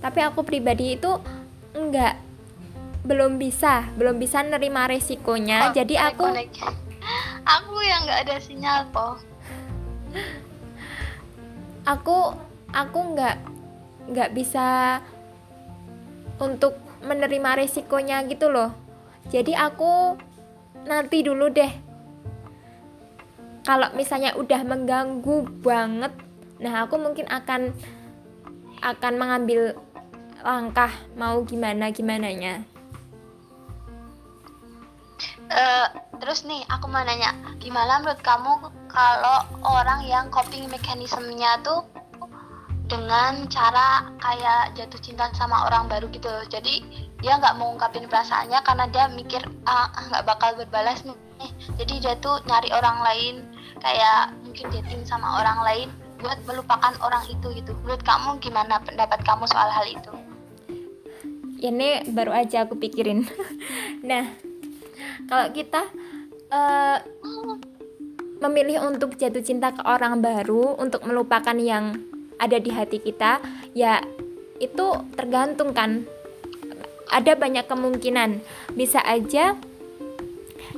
tapi 0.00 0.20
aku 0.24 0.42
pribadi 0.42 0.96
itu 0.96 1.12
enggak 1.76 2.16
belum 3.04 3.40
bisa 3.40 3.88
belum 3.96 4.18
bisa 4.20 4.42
nerima 4.44 4.90
resikonya. 4.90 5.70
Oh, 5.70 5.72
jadi 5.72 6.12
aku 6.12 6.26
aku 7.44 7.76
yang 7.84 8.04
nggak 8.04 8.20
ada 8.28 8.36
sinyal 8.40 8.80
po 8.92 9.16
aku 11.84 12.34
aku 12.70 12.98
nggak 13.14 13.36
nggak 14.10 14.30
bisa 14.34 14.98
untuk 16.40 16.76
menerima 17.04 17.64
resikonya 17.64 18.24
gitu 18.28 18.48
loh. 18.48 18.72
Jadi 19.28 19.52
aku 19.52 20.16
nanti 20.88 21.20
dulu 21.20 21.52
deh. 21.52 21.72
Kalau 23.60 23.92
misalnya 23.92 24.34
udah 24.34 24.60
mengganggu 24.64 25.46
banget 25.60 26.12
nah 26.60 26.84
aku 26.84 27.00
mungkin 27.00 27.24
akan 27.24 27.72
akan 28.84 29.14
mengambil 29.16 29.80
langkah 30.44 30.92
mau 31.16 31.40
gimana 31.40 31.88
gimana 31.88 32.28
nya 32.36 32.68
uh, 35.50 35.86
terus 36.22 36.46
nih 36.46 36.62
aku 36.70 36.86
mau 36.86 37.02
nanya 37.02 37.34
gimana 37.58 38.00
menurut 38.00 38.22
kamu 38.22 38.70
kalau 38.90 39.38
orang 39.62 40.06
yang 40.06 40.26
coping 40.30 40.66
mekanismenya 40.70 41.58
tuh 41.62 41.86
dengan 42.90 43.46
cara 43.46 44.10
kayak 44.18 44.74
jatuh 44.74 44.98
cinta 44.98 45.30
sama 45.38 45.70
orang 45.70 45.86
baru 45.86 46.10
gitu 46.10 46.26
loh? 46.26 46.42
Jadi 46.50 46.82
dia 47.22 47.38
nggak 47.38 47.54
mau 47.54 47.70
ungkapin 47.78 48.10
perasaannya 48.10 48.58
karena 48.66 48.84
dia 48.90 49.06
mikir 49.14 49.42
ah 49.70 49.86
nggak 50.10 50.26
bakal 50.26 50.50
berbalas 50.58 51.06
nih. 51.06 51.14
Jadi 51.78 52.02
dia 52.02 52.18
tuh 52.18 52.42
nyari 52.50 52.74
orang 52.74 52.98
lain 53.06 53.34
kayak 53.78 54.34
mungkin 54.42 54.66
dating 54.74 55.06
sama 55.06 55.38
orang 55.38 55.62
lain 55.62 55.88
buat 56.18 56.36
melupakan 56.44 56.92
orang 57.00 57.22
itu 57.30 57.46
gitu. 57.54 57.72
Menurut 57.86 58.02
kamu 58.02 58.42
gimana 58.42 58.82
pendapat 58.82 59.22
kamu 59.22 59.46
soal 59.46 59.70
hal 59.70 59.86
itu? 59.86 60.12
Ini 61.62 62.10
baru 62.10 62.34
aja 62.34 62.66
aku 62.66 62.74
pikirin. 62.74 63.24
Nah 64.00 64.49
kalau 65.26 65.46
kita 65.52 65.82
uh, 66.52 66.98
memilih 68.40 68.88
untuk 68.88 69.18
jatuh 69.20 69.44
cinta 69.44 69.74
ke 69.74 69.82
orang 69.84 70.24
baru 70.24 70.80
untuk 70.80 71.04
melupakan 71.04 71.56
yang 71.56 72.00
ada 72.40 72.56
di 72.56 72.72
hati 72.72 72.96
kita 73.02 73.42
ya 73.76 74.00
itu 74.60 74.86
tergantung 75.12 75.76
kan 75.76 76.08
ada 77.10 77.36
banyak 77.36 77.68
kemungkinan 77.68 78.40
bisa 78.72 79.02
aja 79.04 79.58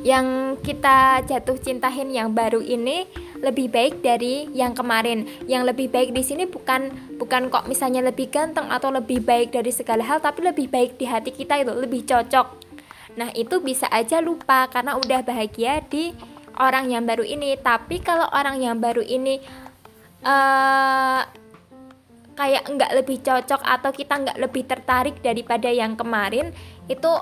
yang 0.03 0.59
kita 0.59 1.23
jatuh 1.29 1.55
cintain 1.63 2.11
yang 2.11 2.35
baru 2.35 2.59
ini 2.59 3.07
lebih 3.39 3.71
baik 3.71 4.03
dari 4.03 4.51
yang 4.51 4.73
kemarin. 4.73 5.29
Yang 5.45 5.75
lebih 5.75 5.87
baik 5.95 6.11
di 6.11 6.23
sini 6.27 6.49
bukan 6.49 6.91
bukan 7.21 7.53
kok 7.53 7.71
misalnya 7.71 8.03
lebih 8.03 8.31
ganteng 8.33 8.67
atau 8.71 8.91
lebih 8.91 9.23
baik 9.23 9.55
dari 9.55 9.71
segala 9.71 10.03
hal, 10.03 10.19
tapi 10.19 10.43
lebih 10.43 10.71
baik 10.71 10.97
di 10.97 11.07
hati 11.07 11.31
kita 11.31 11.61
itu 11.63 11.75
lebih 11.75 12.03
cocok. 12.03 12.72
Nah, 13.17 13.29
itu 13.37 13.61
bisa 13.61 13.89
aja 13.93 14.21
lupa 14.25 14.69
karena 14.73 14.97
udah 14.97 15.21
bahagia 15.21 15.85
di 15.85 16.17
orang 16.57 16.93
yang 16.93 17.05
baru 17.05 17.25
ini. 17.25 17.57
Tapi 17.61 18.01
kalau 18.01 18.29
orang 18.33 18.61
yang 18.61 18.81
baru 18.81 19.05
ini 19.05 19.41
uh, 20.25 21.21
kayak 22.33 22.65
nggak 22.65 22.93
lebih 22.97 23.19
cocok 23.21 23.61
atau 23.61 23.91
kita 23.93 24.15
nggak 24.17 24.39
lebih 24.41 24.65
tertarik 24.65 25.17
daripada 25.21 25.69
yang 25.69 25.97
kemarin, 25.97 26.51
itu 26.89 27.13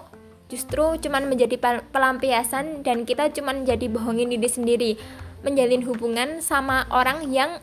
justru 0.51 0.99
cuman 0.99 1.31
menjadi 1.31 1.57
pelampiasan 1.95 2.83
dan 2.83 3.07
kita 3.07 3.31
cuman 3.31 3.63
jadi 3.63 3.87
bohongin 3.87 4.35
diri 4.35 4.51
sendiri 4.51 4.91
menjalin 5.47 5.87
hubungan 5.87 6.43
sama 6.43 6.85
orang 6.91 7.31
yang 7.31 7.63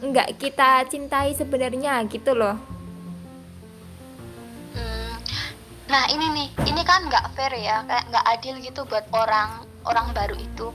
nggak 0.00 0.40
kita 0.40 0.88
cintai 0.88 1.36
sebenarnya 1.36 2.00
gitu 2.08 2.32
loh 2.32 2.56
nah 5.90 6.06
ini 6.06 6.26
nih 6.30 6.48
ini 6.70 6.82
kan 6.86 7.10
nggak 7.10 7.34
fair 7.34 7.50
ya 7.58 7.82
kayak 7.84 8.06
nggak 8.14 8.24
adil 8.30 8.54
gitu 8.62 8.86
buat 8.86 9.02
orang 9.10 9.66
orang 9.82 10.06
baru 10.14 10.38
itu 10.38 10.70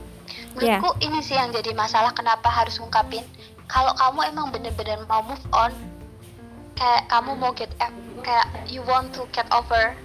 menurutku 0.52 0.92
yeah. 1.00 1.06
ini 1.08 1.18
sih 1.24 1.36
yang 1.40 1.48
jadi 1.56 1.72
masalah 1.72 2.12
kenapa 2.12 2.52
harus 2.52 2.76
ngungkapin 2.76 3.24
kalau 3.66 3.96
kamu 3.96 4.30
emang 4.30 4.52
bener-bener 4.52 5.00
mau 5.08 5.24
move 5.24 5.42
on 5.56 5.72
kayak 6.76 7.08
kamu 7.08 7.32
mau 7.40 7.50
get 7.56 7.72
kayak 8.20 8.46
you 8.68 8.84
want 8.84 9.08
to 9.16 9.24
get 9.32 9.48
over 9.48 9.96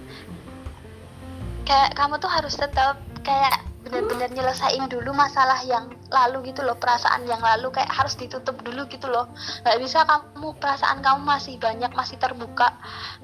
kayak 1.68 1.92
kamu 1.92 2.16
tuh 2.16 2.32
harus 2.32 2.56
tetap 2.56 2.96
kayak 3.20 3.60
bener-bener 3.84 4.32
nyelesain 4.32 4.88
dulu 4.88 5.12
masalah 5.12 5.60
yang 5.68 5.92
lalu 6.12 6.52
gitu 6.52 6.60
loh 6.62 6.76
perasaan 6.76 7.24
yang 7.24 7.40
lalu 7.40 7.72
kayak 7.72 7.88
harus 7.88 8.14
ditutup 8.14 8.60
dulu 8.60 8.84
gitu 8.92 9.08
loh. 9.08 9.26
Nggak 9.64 9.78
bisa 9.80 9.98
kamu 10.04 10.54
perasaan 10.60 11.00
kamu 11.00 11.20
masih 11.24 11.56
banyak 11.56 11.90
masih 11.96 12.20
terbuka 12.20 12.76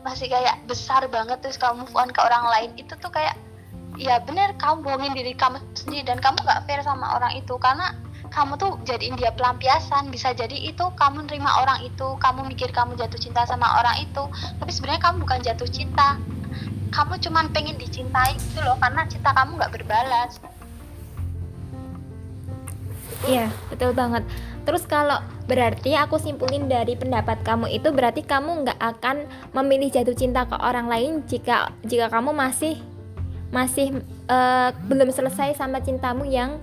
masih 0.02 0.32
kayak 0.32 0.64
besar 0.64 1.04
banget 1.12 1.38
terus 1.44 1.60
kamu 1.60 1.84
move 1.84 1.92
ke 1.92 2.20
orang 2.24 2.48
lain. 2.48 2.70
Itu 2.80 2.96
tuh 2.96 3.12
kayak 3.12 3.36
ya 4.00 4.18
bener 4.24 4.56
kamu 4.56 4.82
bohongin 4.82 5.12
diri 5.12 5.36
kamu 5.36 5.60
sendiri 5.76 6.08
dan 6.08 6.18
kamu 6.18 6.40
nggak 6.40 6.64
fair 6.64 6.80
sama 6.80 7.20
orang 7.20 7.36
itu. 7.36 7.54
Karena 7.60 7.92
kamu 8.32 8.56
tuh 8.56 8.72
jadiin 8.88 9.16
dia 9.20 9.32
pelampiasan 9.36 10.08
bisa 10.08 10.32
jadi 10.32 10.56
itu 10.56 10.84
kamu 10.96 11.28
nerima 11.28 11.64
orang 11.64 11.84
itu 11.84 12.16
kamu 12.20 12.48
mikir 12.48 12.72
kamu 12.72 12.96
jatuh 12.96 13.20
cinta 13.20 13.44
sama 13.44 13.78
orang 13.78 14.00
itu. 14.00 14.24
Tapi 14.58 14.70
sebenarnya 14.72 15.02
kamu 15.04 15.16
bukan 15.28 15.40
jatuh 15.44 15.68
cinta. 15.68 16.16
Kamu 16.88 17.20
cuman 17.20 17.52
pengen 17.52 17.76
dicintai 17.76 18.40
gitu 18.40 18.64
loh 18.64 18.80
karena 18.80 19.04
cinta 19.04 19.36
kamu 19.36 19.60
nggak 19.60 19.72
berbalas 19.76 20.40
Iya, 23.26 23.50
betul 23.72 23.90
banget. 23.98 24.22
Terus 24.62 24.84
kalau 24.86 25.18
berarti 25.48 25.96
aku 25.96 26.20
simpulin 26.20 26.68
dari 26.70 26.94
pendapat 26.94 27.40
kamu 27.42 27.72
itu 27.72 27.88
berarti 27.90 28.22
kamu 28.22 28.68
nggak 28.68 28.78
akan 28.78 29.26
memilih 29.56 29.88
jatuh 29.90 30.14
cinta 30.14 30.44
ke 30.44 30.54
orang 30.60 30.86
lain 30.86 31.24
jika 31.24 31.72
jika 31.82 32.12
kamu 32.12 32.36
masih 32.36 32.78
masih 33.48 34.04
uh, 34.28 34.70
belum 34.86 35.08
selesai 35.08 35.56
sama 35.56 35.80
cintamu 35.80 36.28
yang 36.28 36.60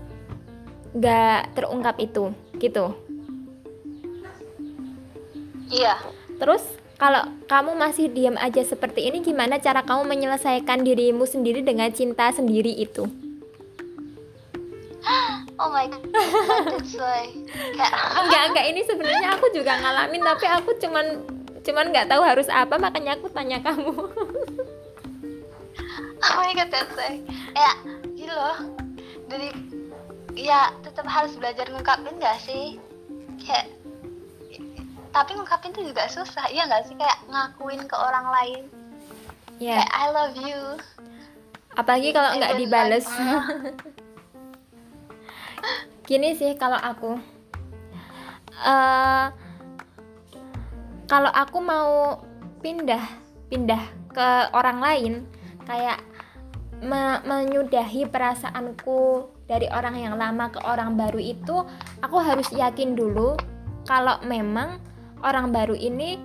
nggak 0.95 1.57
terungkap 1.57 1.97
itu, 1.99 2.31
gitu. 2.61 2.93
Iya. 5.73 5.97
Terus 6.37 6.61
kalau 6.95 7.27
kamu 7.49 7.75
masih 7.75 8.07
diam 8.07 8.37
aja 8.39 8.63
seperti 8.63 9.09
ini, 9.11 9.19
gimana 9.19 9.59
cara 9.59 9.83
kamu 9.83 10.07
menyelesaikan 10.07 10.85
dirimu 10.85 11.27
sendiri 11.27 11.65
dengan 11.65 11.91
cinta 11.91 12.31
sendiri 12.31 12.71
itu? 12.71 13.24
Oh 15.55 15.69
my 15.71 15.87
god, 15.87 16.03
that's 16.67 16.97
why. 16.97 17.29
enggak 18.19 18.43
enggak 18.51 18.65
ini 18.73 18.81
sebenarnya 18.83 19.37
aku 19.37 19.47
juga 19.55 19.77
ngalamin 19.79 20.21
tapi 20.25 20.45
aku 20.49 20.75
cuman 20.81 21.05
cuman 21.63 21.85
nggak 21.93 22.09
tahu 22.11 22.21
harus 22.25 22.49
apa 22.51 22.75
makanya 22.75 23.15
aku 23.15 23.29
tanya 23.31 23.61
kamu. 23.63 23.93
oh 26.25 26.33
my 26.35 26.51
god, 26.57 26.69
that's 26.73 26.91
why. 26.97 27.21
Ya, 27.55 27.71
gitu 28.17 28.33
loh. 28.33 28.57
Dari 29.29 29.49
ya 30.35 30.75
tetap 30.83 31.07
harus 31.07 31.33
belajar 31.39 31.71
ngungkapin 31.71 32.19
gak 32.19 32.37
sih 32.43 32.75
kayak 33.39 33.71
tapi 35.15 35.31
ngungkapin 35.31 35.71
itu 35.71 35.95
juga 35.95 36.11
susah 36.11 36.51
iya 36.51 36.67
gak 36.67 36.91
sih 36.91 36.95
kayak 36.99 37.23
ngakuin 37.31 37.87
ke 37.87 37.95
orang 37.95 38.27
lain 38.35 38.63
ya 39.63 39.79
kayak 39.79 39.91
I 39.95 40.05
love 40.11 40.35
you 40.35 40.59
apalagi 41.79 42.11
kalau 42.11 42.35
nggak 42.35 42.55
dibales 42.59 43.07
like- 43.07 43.79
gini 46.05 46.37
sih 46.37 46.53
kalau 46.57 46.77
aku. 46.77 47.17
Eh 48.65 49.25
kalau 51.05 51.29
aku 51.29 51.57
mau 51.61 52.21
pindah 52.65 53.01
pindah 53.49 53.83
ke 54.09 54.29
orang 54.57 54.79
lain 54.81 55.13
kayak 55.69 56.01
me- 56.81 57.21
menyudahi 57.21 58.09
perasaanku 58.09 59.29
dari 59.45 59.69
orang 59.69 60.01
yang 60.01 60.15
lama 60.17 60.49
ke 60.49 60.57
orang 60.65 60.97
baru 60.97 61.21
itu 61.21 61.61
aku 62.01 62.17
harus 62.17 62.49
yakin 62.49 62.97
dulu 62.97 63.37
kalau 63.85 64.17
memang 64.25 64.81
orang 65.21 65.53
baru 65.53 65.77
ini 65.77 66.17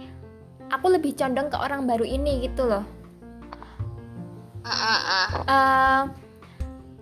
aku 0.72 0.96
lebih 0.96 1.12
condong 1.12 1.52
ke 1.52 1.60
orang 1.60 1.84
baru 1.84 2.08
ini 2.08 2.48
gitu 2.48 2.64
loh. 2.64 2.84
Eh 5.44 6.02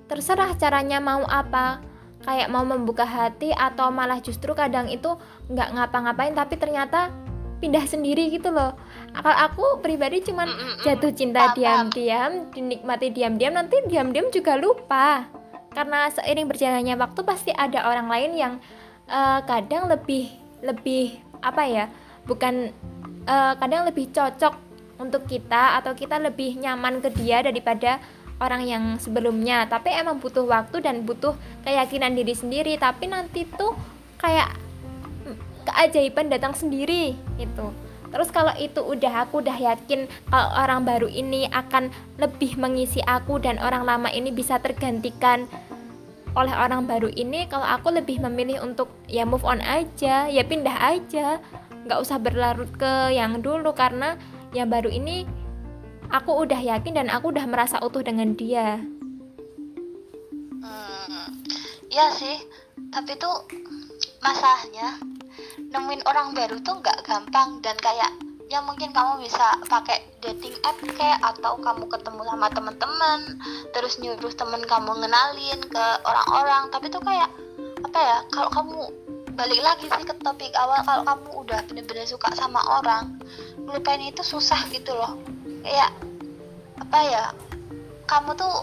terserah 0.08 0.56
caranya 0.56 0.98
mau 0.98 1.22
apa 1.28 1.84
kayak 2.26 2.50
mau 2.50 2.66
membuka 2.66 3.06
hati 3.06 3.54
atau 3.54 3.88
malah 3.94 4.18
justru 4.18 4.52
kadang 4.52 4.90
itu 4.90 5.14
nggak 5.48 5.68
ngapa-ngapain 5.74 6.34
tapi 6.34 6.58
ternyata 6.58 7.14
pindah 7.58 7.84
sendiri 7.86 8.30
gitu 8.30 8.54
loh. 8.54 8.74
Kalau 9.10 9.34
aku 9.34 9.64
pribadi 9.82 10.22
cuman 10.22 10.46
jatuh 10.86 11.10
cinta 11.10 11.54
diam-diam 11.58 12.50
dinikmati 12.54 13.10
diam-diam 13.10 13.54
nanti 13.54 13.82
diam-diam 13.90 14.30
juga 14.30 14.54
lupa. 14.54 15.26
Karena 15.74 16.10
seiring 16.10 16.48
berjalannya 16.48 16.94
waktu 16.98 17.20
pasti 17.26 17.50
ada 17.54 17.86
orang 17.86 18.08
lain 18.08 18.30
yang 18.34 18.52
eh, 19.10 19.40
kadang 19.46 19.90
lebih 19.90 20.30
lebih 20.62 21.18
apa 21.38 21.62
ya 21.66 21.84
bukan 22.26 22.70
eh, 23.26 23.52
kadang 23.58 23.86
lebih 23.86 24.10
cocok 24.10 24.54
untuk 24.98 25.26
kita 25.30 25.78
atau 25.78 25.94
kita 25.94 26.18
lebih 26.18 26.58
nyaman 26.58 26.98
ke 26.98 27.10
dia 27.14 27.42
daripada 27.42 28.02
orang 28.38 28.66
yang 28.66 28.84
sebelumnya. 28.98 29.66
Tapi 29.66 29.94
emang 29.94 30.22
butuh 30.22 30.46
waktu 30.46 30.82
dan 30.82 31.06
butuh 31.06 31.34
keyakinan 31.62 32.14
diri 32.14 32.34
sendiri. 32.34 32.74
Tapi 32.78 33.10
nanti 33.10 33.46
tuh 33.46 33.74
kayak 34.18 34.68
keajaiban 35.68 36.32
datang 36.32 36.56
sendiri 36.56 37.12
itu 37.36 37.66
terus 38.08 38.32
kalau 38.32 38.56
itu 38.56 38.80
udah 38.80 39.28
aku 39.28 39.44
udah 39.44 39.52
yakin 39.52 40.08
kalau 40.32 40.48
orang 40.56 40.80
baru 40.80 41.08
ini 41.12 41.44
akan 41.52 41.92
lebih 42.16 42.56
mengisi 42.56 43.04
aku 43.04 43.36
dan 43.36 43.60
orang 43.60 43.84
lama 43.84 44.08
ini 44.08 44.32
bisa 44.32 44.56
tergantikan 44.64 45.44
oleh 46.32 46.54
orang 46.56 46.88
baru 46.88 47.12
ini 47.12 47.44
kalau 47.52 47.68
aku 47.68 47.92
lebih 47.92 48.24
memilih 48.24 48.64
untuk 48.64 48.88
ya 49.12 49.28
move 49.28 49.44
on 49.44 49.60
aja 49.60 50.28
ya 50.28 50.42
pindah 50.44 50.76
aja. 50.76 51.42
Nggak 51.88 51.98
usah 52.04 52.16
berlarut 52.20 52.70
ke 52.76 53.16
yang 53.16 53.40
dulu 53.40 53.72
karena 53.72 54.14
yang 54.52 54.70
baru 54.70 54.92
ini 54.92 55.24
aku 56.08 56.44
udah 56.44 56.60
yakin 56.60 56.96
dan 56.96 57.08
aku 57.12 57.32
udah 57.32 57.44
merasa 57.44 57.80
utuh 57.84 58.00
dengan 58.00 58.32
dia. 58.36 58.80
Hmm, 60.60 61.28
Iya 61.88 62.12
sih, 62.16 62.36
tapi 62.92 63.16
tuh 63.16 63.48
masalahnya 64.22 64.98
nemuin 65.68 66.02
orang 66.08 66.32
baru 66.34 66.56
tuh 66.64 66.80
nggak 66.80 67.04
gampang 67.06 67.60
dan 67.60 67.76
kayak 67.78 68.10
ya 68.48 68.64
mungkin 68.64 68.88
kamu 68.96 69.20
bisa 69.20 69.60
pakai 69.68 70.00
dating 70.24 70.56
app 70.64 70.80
kayak 70.96 71.20
atau 71.20 71.60
kamu 71.60 71.84
ketemu 71.84 72.22
sama 72.24 72.48
teman-teman 72.48 73.20
terus 73.76 74.00
nyuruh 74.00 74.32
temen 74.32 74.64
kamu 74.64 74.90
ngenalin 75.04 75.60
ke 75.68 75.84
orang-orang 76.08 76.72
tapi 76.72 76.88
tuh 76.88 77.04
kayak 77.04 77.28
apa 77.84 78.00
ya 78.00 78.18
kalau 78.32 78.50
kamu 78.56 78.78
balik 79.36 79.60
lagi 79.60 79.86
sih 79.86 80.04
ke 80.08 80.14
topik 80.24 80.50
awal 80.56 80.80
kalau 80.82 81.02
kamu 81.04 81.28
udah 81.44 81.60
bener-bener 81.68 82.08
suka 82.08 82.32
sama 82.34 82.58
orang 82.80 83.20
ngelupain 83.68 84.00
itu 84.00 84.24
susah 84.24 84.64
gitu 84.72 84.96
loh 84.96 85.14
kayak 85.62 85.90
apa 86.78 86.98
ya 87.04 87.24
kamu 88.08 88.32
tuh 88.38 88.56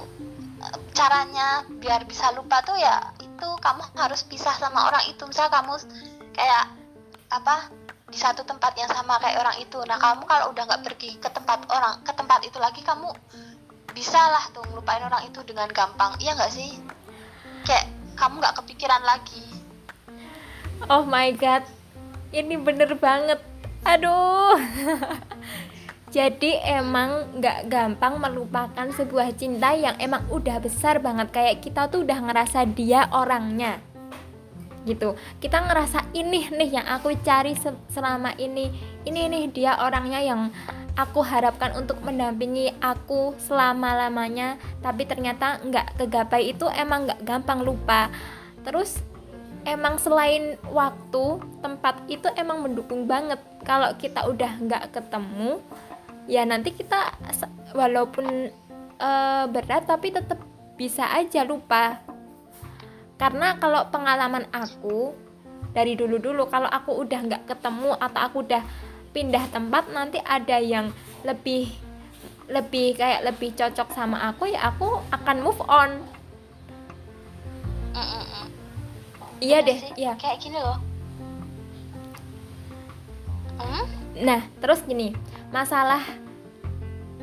eh, 0.64 0.78
caranya 0.98 1.64
biar 1.78 2.04
bisa 2.10 2.34
lupa 2.34 2.64
tuh 2.66 2.76
ya 2.80 3.14
itu 3.22 3.48
kamu 3.60 3.84
harus 4.00 4.24
pisah 4.26 4.56
sama 4.58 4.88
orang 4.90 5.04
itu. 5.12 5.24
Misal 5.28 5.52
kamu 5.52 5.76
kayak 6.34 6.72
apa 7.30 7.70
di 8.08 8.18
satu 8.18 8.48
tempat 8.48 8.74
yang 8.80 8.90
sama 8.90 9.20
kayak 9.20 9.44
orang 9.44 9.58
itu. 9.60 9.78
Nah 9.86 10.00
kamu 10.00 10.24
kalau 10.26 10.56
udah 10.56 10.64
nggak 10.66 10.84
pergi 10.88 11.20
ke 11.20 11.30
tempat 11.30 11.68
orang 11.70 12.00
ke 12.02 12.12
tempat 12.16 12.40
itu 12.48 12.58
lagi 12.58 12.82
kamu 12.82 13.12
bisa 13.92 14.20
lah 14.20 14.44
tuh 14.52 14.64
ngelupain 14.72 15.04
orang 15.04 15.28
itu 15.28 15.40
dengan 15.44 15.68
gampang. 15.72 16.16
Iya 16.24 16.36
nggak 16.40 16.54
sih? 16.54 16.80
Kayak 17.68 17.92
kamu 18.16 18.40
nggak 18.40 18.56
kepikiran 18.64 19.04
lagi. 19.04 19.44
Oh 20.88 21.04
my 21.04 21.32
god 21.36 21.68
ini 22.32 22.56
bener 22.56 22.96
banget. 22.96 23.40
Aduh 23.86 24.58
jadi 26.16 26.80
emang 26.80 27.44
nggak 27.44 27.68
gampang 27.68 28.24
melupakan 28.24 28.88
sebuah 28.88 29.36
cinta 29.36 29.76
yang 29.76 30.00
emang 30.00 30.24
udah 30.32 30.64
besar 30.64 31.04
banget. 31.04 31.28
Kayak 31.36 31.60
kita 31.60 31.92
tuh 31.92 32.08
udah 32.08 32.24
ngerasa 32.24 32.64
dia 32.72 33.12
orangnya. 33.12 33.84
Gitu. 34.88 35.20
Kita 35.44 35.68
ngerasa 35.68 36.16
ini 36.16 36.48
nih 36.56 36.80
yang 36.80 36.88
aku 36.88 37.20
cari 37.20 37.60
se- 37.60 37.76
selama 37.92 38.32
ini. 38.40 38.72
Ini 39.04 39.28
nih 39.28 39.44
dia 39.52 39.76
orangnya 39.84 40.24
yang 40.24 40.56
aku 40.96 41.20
harapkan 41.20 41.76
untuk 41.76 42.00
mendampingi 42.00 42.72
aku 42.80 43.36
selama 43.36 44.08
lamanya 44.08 44.56
tapi 44.80 45.04
ternyata 45.04 45.60
nggak 45.68 46.00
kegapai 46.00 46.56
itu 46.56 46.64
emang 46.80 47.12
nggak 47.12 47.28
gampang 47.28 47.60
lupa. 47.60 48.08
Terus 48.64 49.04
emang 49.68 50.00
selain 50.00 50.56
waktu 50.72 51.44
tempat 51.60 52.08
itu 52.08 52.32
emang 52.40 52.64
mendukung 52.64 53.04
banget. 53.04 53.44
Kalau 53.68 53.92
kita 54.00 54.24
udah 54.32 54.64
nggak 54.64 54.96
ketemu 54.96 55.60
ya 56.26 56.42
nanti 56.46 56.74
kita 56.74 57.14
walaupun 57.74 58.50
eh, 59.00 59.46
berat 59.50 59.86
tapi 59.86 60.14
tetap 60.14 60.42
bisa 60.76 61.08
aja 61.12 61.46
lupa. 61.48 62.02
Karena 63.16 63.56
kalau 63.56 63.88
pengalaman 63.88 64.44
aku 64.52 65.16
dari 65.72 65.96
dulu-dulu 65.96 66.48
kalau 66.52 66.68
aku 66.68 67.00
udah 67.04 67.20
nggak 67.24 67.44
ketemu 67.48 67.96
atau 68.00 68.20
aku 68.20 68.38
udah 68.44 68.64
pindah 69.16 69.48
tempat 69.52 69.88
nanti 69.96 70.20
ada 70.20 70.60
yang 70.60 70.92
lebih 71.24 71.72
lebih 72.52 72.94
kayak 73.00 73.24
lebih 73.26 73.56
cocok 73.56 73.90
sama 73.96 74.30
aku 74.30 74.52
ya 74.52 74.68
aku 74.68 75.00
akan 75.10 75.38
move 75.42 75.62
on. 75.66 75.92
Mm, 77.96 78.04
mm, 78.04 78.48
iya 79.40 79.64
Bener 79.64 79.68
deh 79.72 79.78
sih, 79.80 79.92
iya. 79.96 80.14
Kayak 80.20 80.38
gini 80.44 80.60
loh. 80.60 80.78
Hmm? 83.56 83.88
Nah, 84.20 84.44
terus 84.60 84.84
gini, 84.84 85.16
masalah 85.50 86.02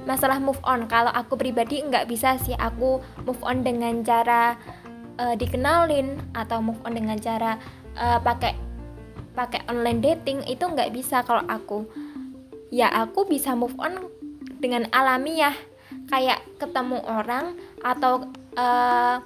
masalah 0.02 0.38
move 0.42 0.58
on. 0.66 0.86
Kalau 0.90 1.10
aku 1.14 1.38
pribadi 1.38 1.82
nggak 1.82 2.10
bisa 2.10 2.38
sih 2.42 2.54
aku 2.58 2.98
move 3.22 3.42
on 3.42 3.62
dengan 3.62 4.02
cara 4.02 4.58
eh, 5.18 5.34
dikenalin 5.38 6.18
atau 6.34 6.58
move 6.58 6.80
on 6.82 6.94
dengan 6.98 7.18
cara 7.18 7.58
eh, 7.94 8.18
pakai 8.18 8.52
pakai 9.32 9.64
online 9.70 10.00
dating 10.04 10.44
itu 10.50 10.62
nggak 10.62 10.92
bisa 10.92 11.24
kalau 11.24 11.42
aku. 11.48 11.86
Ya 12.72 12.88
aku 12.88 13.28
bisa 13.28 13.52
move 13.52 13.76
on 13.76 14.08
dengan 14.62 14.88
alamiah, 14.94 15.52
kayak 16.08 16.40
ketemu 16.56 17.04
orang 17.04 17.54
atau 17.84 18.26
eh, 18.56 19.16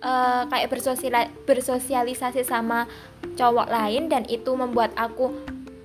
eh, 0.00 0.42
kayak 0.48 0.68
bersosial 0.70 1.28
bersosialisasi 1.44 2.46
sama 2.46 2.86
cowok 3.34 3.68
lain 3.68 4.06
dan 4.06 4.22
itu 4.30 4.54
membuat 4.54 4.94
aku 4.94 5.34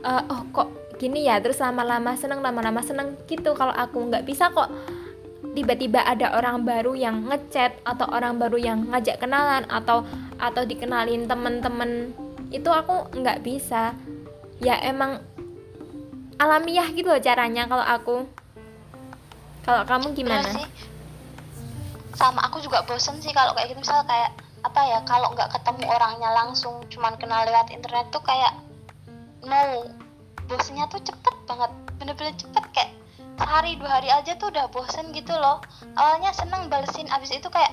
eh, 0.05 0.23
oh 0.29 0.43
kok 0.53 0.69
gini 0.99 1.25
ya 1.25 1.39
terus 1.39 1.63
lama-lama 1.63 2.13
seneng 2.19 2.43
lama-lama 2.43 2.83
seneng 2.83 3.15
gitu. 3.25 3.55
Kalau 3.55 3.71
aku 3.71 4.11
nggak 4.11 4.27
bisa 4.27 4.51
kok 4.51 4.67
tiba-tiba 5.55 6.03
ada 6.03 6.35
orang 6.35 6.67
baru 6.67 6.93
yang 6.93 7.25
ngechat 7.25 7.79
atau 7.87 8.05
orang 8.11 8.37
baru 8.37 8.59
yang 8.59 8.85
ngajak 8.91 9.17
kenalan 9.17 9.65
atau 9.71 10.03
atau 10.37 10.63
dikenalin 10.67 11.25
temen-temen 11.25 12.11
itu 12.51 12.69
aku 12.69 13.09
nggak 13.15 13.41
bisa. 13.41 13.95
Ya 14.59 14.75
emang 14.83 15.23
alamiah 16.35 16.91
gitu 16.91 17.07
loh 17.07 17.23
caranya 17.23 17.65
kalau 17.65 17.85
aku. 17.87 18.17
Kalau 19.63 19.83
kamu 19.87 20.11
Bener 20.11 20.43
gimana? 20.43 20.49
sih. 20.51 20.67
Sama 22.19 22.43
aku 22.43 22.59
juga 22.59 22.83
bosen 22.83 23.15
sih 23.23 23.31
kalau 23.31 23.55
kayak 23.55 23.71
gitu. 23.71 23.79
Misal 23.79 24.03
kayak 24.03 24.35
apa 24.59 24.81
ya 24.83 24.99
kalau 25.07 25.31
nggak 25.31 25.55
ketemu 25.55 25.87
orangnya 25.87 26.29
langsung 26.35 26.83
cuman 26.91 27.15
kenal 27.15 27.47
lewat 27.47 27.71
internet 27.71 28.11
tuh 28.11 28.19
kayak 28.19 28.59
no 29.47 29.87
bosennya 30.49 30.89
tuh 30.89 30.99
cepet 31.05 31.35
banget 31.45 31.71
bener-bener 32.01 32.33
cepet 32.33 32.65
kayak 32.73 32.91
sehari 33.39 33.79
dua 33.79 34.01
hari 34.01 34.09
aja 34.11 34.35
tuh 34.35 34.51
udah 34.51 34.67
bosen 34.67 35.13
gitu 35.15 35.31
loh. 35.31 35.63
Awalnya 35.95 36.35
seneng 36.35 36.67
balesin 36.67 37.07
abis 37.07 37.31
itu 37.37 37.47
kayak 37.47 37.71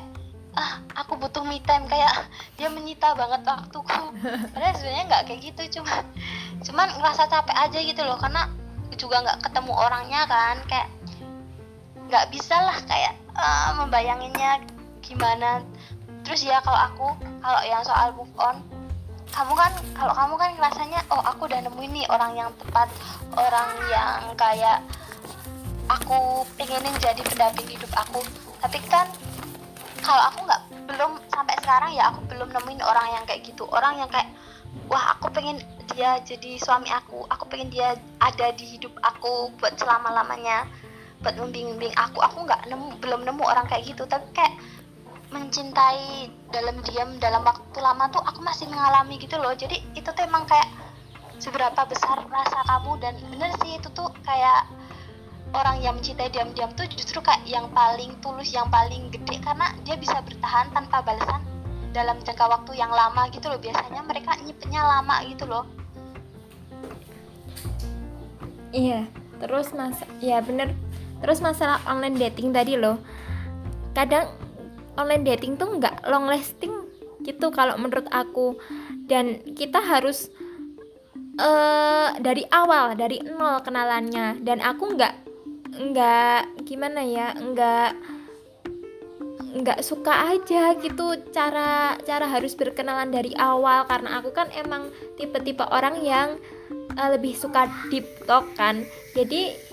ah 0.56 0.80
aku 0.96 1.20
butuh 1.20 1.44
me 1.44 1.60
time 1.64 1.84
kayak 1.88 2.12
dia 2.60 2.68
menyita 2.68 3.16
banget 3.16 3.42
waktuku. 3.48 4.00
Padahal 4.52 4.74
sebenarnya 4.76 5.04
nggak 5.08 5.22
kayak 5.26 5.40
gitu 5.52 5.80
cuma 5.80 6.04
cuman 6.62 6.88
ngerasa 7.00 7.28
capek 7.28 7.56
aja 7.56 7.78
gitu 7.80 8.02
loh 8.04 8.16
karena 8.20 8.48
juga 8.96 9.20
nggak 9.24 9.38
ketemu 9.50 9.72
orangnya 9.76 10.24
kan 10.24 10.56
kayak 10.70 10.88
nggak 12.06 12.24
bisa 12.30 12.56
lah 12.56 12.78
kayak 12.86 13.16
ah, 13.34 13.74
membayanginnya 13.76 14.62
gimana. 15.02 15.64
Terus 16.22 16.46
ya 16.46 16.62
kalau 16.62 16.78
aku 16.78 17.08
kalau 17.40 17.60
yang 17.66 17.82
soal 17.82 18.14
move 18.14 18.32
on 18.38 18.75
kamu 19.37 19.53
kan 19.53 19.72
kalau 19.92 20.14
kamu 20.16 20.35
kan 20.40 20.51
rasanya 20.57 21.01
oh 21.12 21.20
aku 21.20 21.44
udah 21.44 21.61
nemuin 21.61 21.92
nih 21.92 22.07
orang 22.09 22.33
yang 22.40 22.49
tepat 22.57 22.88
orang 23.37 23.68
yang 23.92 24.33
kayak 24.33 24.81
aku 25.92 26.49
pengenin 26.57 26.96
jadi 26.96 27.20
pendamping 27.20 27.68
hidup 27.68 27.92
aku. 27.92 28.25
Tapi 28.64 28.81
kan 28.88 29.05
kalau 30.01 30.22
aku 30.33 30.40
nggak 30.49 30.62
belum 30.88 31.12
sampai 31.29 31.53
sekarang 31.61 31.92
ya 31.92 32.09
aku 32.09 32.25
belum 32.33 32.49
nemuin 32.49 32.81
orang 32.81 33.07
yang 33.12 33.25
kayak 33.29 33.44
gitu. 33.44 33.68
Orang 33.68 34.01
yang 34.01 34.09
kayak 34.09 34.33
wah 34.88 35.12
aku 35.12 35.29
pengen 35.29 35.61
dia 35.92 36.16
jadi 36.25 36.57
suami 36.57 36.88
aku 36.92 37.25
aku 37.29 37.44
pengen 37.53 37.68
dia 37.68 37.92
ada 38.25 38.53
di 38.57 38.64
hidup 38.64 38.92
aku 39.05 39.53
buat 39.61 39.77
selama 39.77 40.16
lamanya 40.16 40.64
buat 41.20 41.37
membimbing 41.37 41.92
aku. 41.92 42.25
Aku 42.25 42.49
nggak 42.49 42.72
nemu 42.72 43.05
belum 43.05 43.29
nemu 43.29 43.44
orang 43.44 43.68
kayak 43.68 43.85
gitu. 43.85 44.09
Tapi 44.09 44.25
kayak 44.33 44.57
mencintai 45.34 46.30
dalam 46.54 46.78
diam 46.86 47.18
dalam 47.18 47.42
waktu 47.42 47.78
lama 47.82 48.06
tuh 48.14 48.22
aku 48.22 48.40
masih 48.42 48.70
mengalami 48.70 49.18
gitu 49.18 49.34
loh. 49.38 49.52
Jadi 49.54 49.82
itu 49.98 50.06
tuh 50.06 50.22
emang 50.22 50.46
kayak 50.46 50.70
seberapa 51.42 51.82
besar 51.86 52.22
rasa 52.30 52.60
kamu 52.64 52.96
dan 53.02 53.14
bener 53.28 53.50
sih 53.60 53.76
itu 53.76 53.88
tuh 53.92 54.08
kayak 54.24 54.70
orang 55.52 55.82
yang 55.82 55.94
mencintai 55.98 56.30
diam-diam 56.32 56.72
tuh 56.78 56.86
justru 56.94 57.18
kayak 57.20 57.42
yang 57.44 57.66
paling 57.74 58.14
tulus 58.22 58.54
yang 58.54 58.70
paling 58.70 59.10
gede. 59.10 59.42
Karena 59.42 59.74
dia 59.82 59.98
bisa 59.98 60.22
bertahan 60.22 60.70
tanpa 60.70 61.02
balasan 61.02 61.42
dalam 61.90 62.20
jangka 62.22 62.46
waktu 62.46 62.72
yang 62.78 62.92
lama 62.92 63.26
gitu 63.34 63.50
loh. 63.50 63.58
Biasanya 63.58 64.02
mereka 64.06 64.38
nyipnya 64.46 64.82
lama 64.86 65.16
gitu 65.26 65.44
loh. 65.44 65.64
Iya 68.70 69.08
terus 69.36 69.74
mas 69.74 69.98
ya 70.22 70.38
bener. 70.40 70.72
Terus 71.16 71.40
masalah 71.40 71.80
online 71.88 72.16
dating 72.20 72.52
tadi 72.52 72.76
loh. 72.76 73.00
Kadang 73.96 74.45
online 74.96 75.24
dating 75.24 75.61
tuh 75.61 75.76
nggak 75.76 76.09
long 76.09 76.26
lasting 76.26 76.72
gitu 77.22 77.52
kalau 77.52 77.76
menurut 77.76 78.09
aku. 78.11 78.56
Dan 79.06 79.40
kita 79.54 79.78
harus 79.78 80.28
uh, 81.38 82.16
dari 82.18 82.42
awal 82.50 82.98
dari 82.98 83.22
nol 83.22 83.62
kenalannya. 83.62 84.40
Dan 84.42 84.64
aku 84.64 84.96
nggak 84.96 85.14
nggak 85.76 86.64
gimana 86.64 87.04
ya 87.04 87.37
nggak 87.37 87.92
nggak 89.56 89.80
suka 89.80 90.37
aja 90.37 90.76
gitu 90.76 91.16
cara 91.32 91.96
cara 92.04 92.26
harus 92.28 92.56
berkenalan 92.56 93.12
dari 93.12 93.32
awal. 93.38 93.87
Karena 93.88 94.20
aku 94.20 94.32
kan 94.32 94.48
emang 94.52 94.90
tipe-tipe 95.20 95.64
orang 95.68 96.02
yang 96.02 96.37
uh, 96.96 97.09
lebih 97.12 97.37
suka 97.37 97.68
deep 97.92 98.06
talk 98.24 98.48
kan. 98.56 98.85
Jadi 99.12 99.65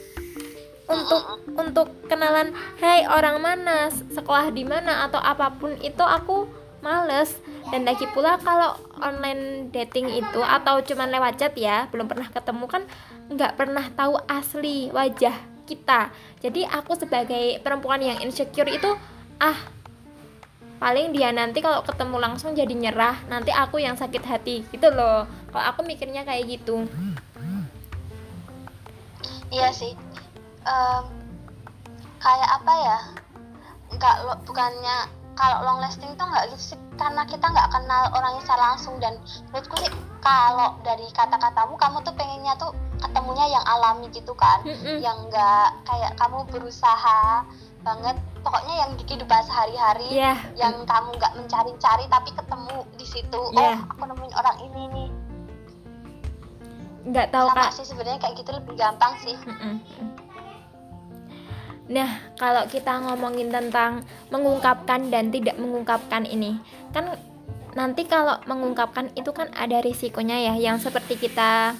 untuk 0.94 1.24
untuk 1.58 1.88
kenalan 2.06 2.54
hey 2.78 3.10
orang 3.10 3.42
mana? 3.42 3.90
Sekolah 3.90 4.54
di 4.54 4.64
mana? 4.64 5.10
Atau 5.10 5.20
apa 5.20 5.50
pun 5.58 5.74
itu 5.82 6.02
aku 6.06 6.46
males. 6.86 7.34
Dan 7.72 7.88
lagi 7.88 8.06
pula 8.12 8.38
kalau 8.38 8.78
online 9.02 9.74
dating 9.74 10.12
itu 10.14 10.42
atau 10.44 10.84
cuman 10.84 11.10
lewat 11.10 11.42
chat 11.42 11.54
ya 11.58 11.90
belum 11.90 12.06
pernah 12.06 12.30
ketemu 12.30 12.66
kan 12.70 12.84
nggak 13.32 13.56
pernah 13.58 13.86
tahu 13.96 14.20
asli 14.30 14.94
wajah 14.94 15.34
kita. 15.66 16.12
Jadi 16.44 16.68
aku 16.68 16.94
sebagai 17.00 17.58
perempuan 17.64 18.04
yang 18.04 18.20
insecure 18.22 18.70
itu 18.70 18.94
ah 19.42 19.58
paling 20.78 21.16
dia 21.16 21.32
nanti 21.32 21.64
kalau 21.64 21.80
ketemu 21.88 22.20
langsung 22.20 22.52
jadi 22.52 22.76
nyerah 22.76 23.24
nanti 23.32 23.50
aku 23.50 23.80
yang 23.80 23.96
sakit 23.96 24.24
hati. 24.28 24.68
Gitu 24.70 24.92
loh. 24.92 25.26
Kalau 25.50 25.66
aku 25.72 25.82
mikirnya 25.88 26.28
kayak 26.28 26.60
gitu. 26.60 26.86
Iya 29.54 29.70
sih 29.72 30.13
um, 30.68 31.06
kayak 32.20 32.50
apa 32.50 32.74
ya 32.80 33.00
nggak 33.94 34.16
lo 34.26 34.34
bukannya 34.48 34.98
kalau 35.34 35.66
long 35.66 35.80
lasting 35.82 36.14
tuh 36.14 36.26
nggak 36.30 36.54
gitu 36.54 36.74
sih 36.74 36.80
karena 36.96 37.26
kita 37.26 37.46
nggak 37.50 37.70
kenal 37.74 38.04
orangnya 38.14 38.42
secara 38.46 38.64
langsung 38.74 38.96
dan 39.02 39.18
menurutku 39.50 39.76
sih 39.82 39.90
kalau 40.22 40.78
dari 40.86 41.10
kata-katamu 41.12 41.74
kamu 41.76 41.98
tuh 42.06 42.14
pengennya 42.14 42.54
tuh 42.62 42.72
ketemunya 43.02 43.50
yang 43.50 43.66
alami 43.66 44.08
gitu 44.14 44.32
kan 44.38 44.62
mm 44.62 44.78
-mm. 44.78 44.98
yang 45.02 45.18
nggak 45.28 45.68
kayak 45.90 46.14
kamu 46.16 46.46
berusaha 46.54 47.44
banget 47.84 48.16
pokoknya 48.46 48.76
yang 48.88 48.92
di 48.96 49.04
kehidupan 49.04 49.44
sehari-hari 49.44 50.08
yeah. 50.16 50.40
yang 50.56 50.88
kamu 50.88 51.12
nggak 51.20 51.34
mencari-cari 51.36 52.06
tapi 52.08 52.32
ketemu 52.32 52.78
di 52.96 53.06
situ 53.06 53.42
yeah. 53.52 53.76
oh 53.76 53.92
aku 53.92 54.04
nemuin 54.08 54.34
orang 54.40 54.58
ini 54.64 54.84
nih 54.88 55.10
nggak 57.04 57.28
tahu 57.36 57.52
sama 57.52 57.68
kak. 57.68 57.76
sih 57.76 57.86
sebenarnya 57.86 58.20
kayak 58.24 58.36
gitu 58.40 58.52
lebih 58.56 58.74
gampang 58.80 59.14
sih 59.20 59.36
mm 59.36 59.56
-mm. 59.60 59.76
Nah, 61.94 62.10
kalau 62.42 62.66
kita 62.66 63.06
ngomongin 63.06 63.54
tentang 63.54 64.02
mengungkapkan 64.34 65.14
dan 65.14 65.30
tidak 65.30 65.62
mengungkapkan 65.62 66.26
ini, 66.26 66.58
kan 66.90 67.14
nanti 67.78 68.10
kalau 68.10 68.42
mengungkapkan 68.50 69.14
itu 69.14 69.30
kan 69.30 69.54
ada 69.54 69.78
risikonya 69.86 70.42
ya, 70.42 70.54
yang 70.58 70.82
seperti 70.82 71.22
kita 71.22 71.78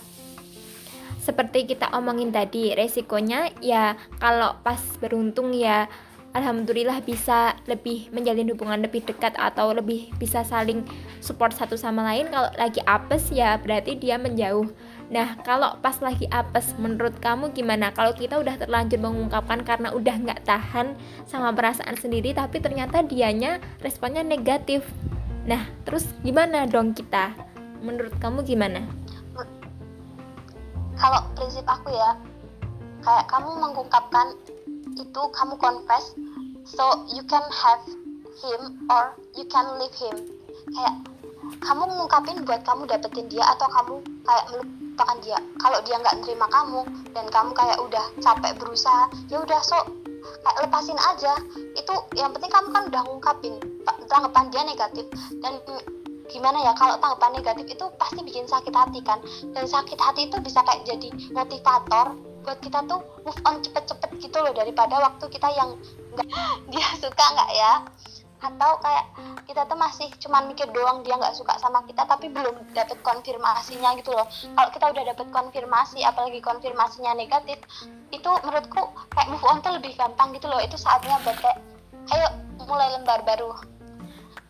seperti 1.24 1.66
kita 1.66 1.88
omongin 1.96 2.36
tadi, 2.36 2.76
resikonya 2.76 3.48
ya 3.64 3.96
kalau 4.20 4.60
pas 4.60 4.78
beruntung 5.00 5.56
ya 5.56 5.88
alhamdulillah 6.36 7.00
bisa 7.00 7.56
lebih 7.70 8.12
menjalin 8.12 8.52
hubungan 8.52 8.84
lebih 8.84 9.08
dekat 9.08 9.32
atau 9.40 9.72
lebih 9.72 10.12
bisa 10.20 10.44
saling 10.44 10.84
support 11.24 11.56
satu 11.56 11.80
sama 11.80 12.04
lain. 12.04 12.28
Kalau 12.28 12.52
lagi 12.60 12.84
apes 12.84 13.32
ya 13.32 13.56
berarti 13.56 13.96
dia 13.96 14.20
menjauh. 14.20 14.68
Nah, 15.12 15.36
kalau 15.44 15.76
pas 15.84 16.00
lagi 16.00 16.26
apes, 16.32 16.74
menurut 16.80 17.20
kamu 17.20 17.52
gimana? 17.52 17.92
Kalau 17.92 18.16
kita 18.16 18.40
udah 18.40 18.56
terlanjur 18.56 19.04
mengungkapkan 19.04 19.62
karena 19.68 19.92
udah 19.92 20.16
nggak 20.16 20.48
tahan 20.48 20.96
sama 21.28 21.52
perasaan 21.52 22.00
sendiri, 22.00 22.32
tapi 22.32 22.64
ternyata 22.64 23.04
dianya 23.04 23.60
responnya 23.84 24.24
negatif. 24.24 24.88
Nah, 25.44 25.68
terus 25.84 26.08
gimana 26.24 26.64
dong 26.64 26.96
kita? 26.96 27.36
Menurut 27.84 28.16
kamu 28.24 28.48
gimana? 28.48 28.88
Kalau 30.96 31.20
prinsip 31.36 31.68
aku 31.68 31.92
ya, 31.92 32.16
kayak 33.04 33.28
kamu 33.28 33.50
mengungkapkan 33.60 34.40
itu 34.96 35.22
kamu 35.36 35.54
confess, 35.60 36.16
so 36.64 37.04
you 37.12 37.22
can 37.28 37.44
have 37.52 37.84
him 38.40 38.62
or 38.88 39.12
you 39.36 39.44
can 39.52 39.68
leave 39.78 39.94
him. 40.00 40.16
Kayak 40.72 40.96
kamu 41.60 41.84
mengungkapin 41.92 42.48
buat 42.48 42.64
kamu 42.64 42.88
dapetin 42.88 43.28
dia 43.28 43.44
atau 43.52 43.68
kamu 43.68 43.96
kayak 44.24 44.46
melupakan 44.94 45.18
dia 45.26 45.40
kalau 45.58 45.82
dia 45.90 45.98
nggak 45.98 46.22
nerima 46.22 46.46
kamu 46.54 46.82
dan 47.18 47.26
kamu 47.34 47.52
kayak 47.58 47.82
udah 47.82 48.06
capek 48.22 48.54
berusaha 48.62 49.10
ya 49.26 49.42
udah 49.42 49.58
so 49.66 49.82
kayak 50.46 50.70
lepasin 50.70 51.00
aja. 51.02 51.34
Itu 51.74 51.94
yang 52.14 52.30
penting 52.32 52.54
kamu 52.54 52.70
kan 52.70 52.84
udah 52.94 53.02
ngungkapin 53.10 53.58
tanggapan 54.08 54.46
dia 54.54 54.62
negatif. 54.64 55.06
Dan 55.42 55.60
gimana 56.30 56.62
ya 56.64 56.72
kalau 56.78 56.96
tanggapan 57.02 57.42
negatif 57.42 57.66
itu 57.74 57.86
pasti 57.98 58.22
bikin 58.22 58.46
sakit 58.46 58.72
hati 58.72 59.02
kan. 59.02 59.20
Dan 59.52 59.66
sakit 59.66 59.98
hati 59.98 60.30
itu 60.30 60.38
bisa 60.46 60.62
kayak 60.64 60.86
jadi 60.86 61.10
motivator 61.34 62.14
buat 62.44 62.60
kita 62.60 62.84
tuh 62.92 63.00
move 63.24 63.40
on 63.48 63.64
cepet-cepet 63.64 64.20
gitu 64.20 64.38
loh 64.44 64.52
daripada 64.52 65.00
waktu 65.00 65.26
kita 65.32 65.48
yang 65.56 65.80
nggak 66.12 66.28
dia 66.76 66.88
suka 67.00 67.26
nggak 67.40 67.52
ya 67.56 67.74
atau 68.44 68.76
kayak 68.84 69.06
kita 69.48 69.64
tuh 69.64 69.80
masih 69.80 70.12
cuma 70.20 70.44
mikir 70.44 70.68
doang 70.76 71.00
dia 71.08 71.16
nggak 71.16 71.32
suka 71.32 71.56
sama 71.64 71.80
kita 71.88 72.04
tapi 72.04 72.28
belum 72.28 72.76
dapet 72.76 73.00
konfirmasinya 73.00 73.96
gitu 73.96 74.12
loh 74.12 74.28
kalau 74.28 74.70
kita 74.76 74.86
udah 74.92 75.04
dapet 75.16 75.28
konfirmasi 75.32 76.04
apalagi 76.04 76.44
konfirmasinya 76.44 77.16
negatif 77.16 77.64
itu 78.12 78.30
menurutku 78.44 78.84
kayak 79.16 79.32
move 79.32 79.46
on 79.48 79.64
tuh 79.64 79.72
lebih 79.80 79.96
gampang 79.96 80.36
gitu 80.36 80.52
loh 80.52 80.60
itu 80.60 80.76
saatnya 80.76 81.16
buat 81.24 81.40
kayak 81.40 81.60
ayo 82.12 82.28
mulai 82.68 82.92
lembar 83.00 83.24
baru 83.24 83.56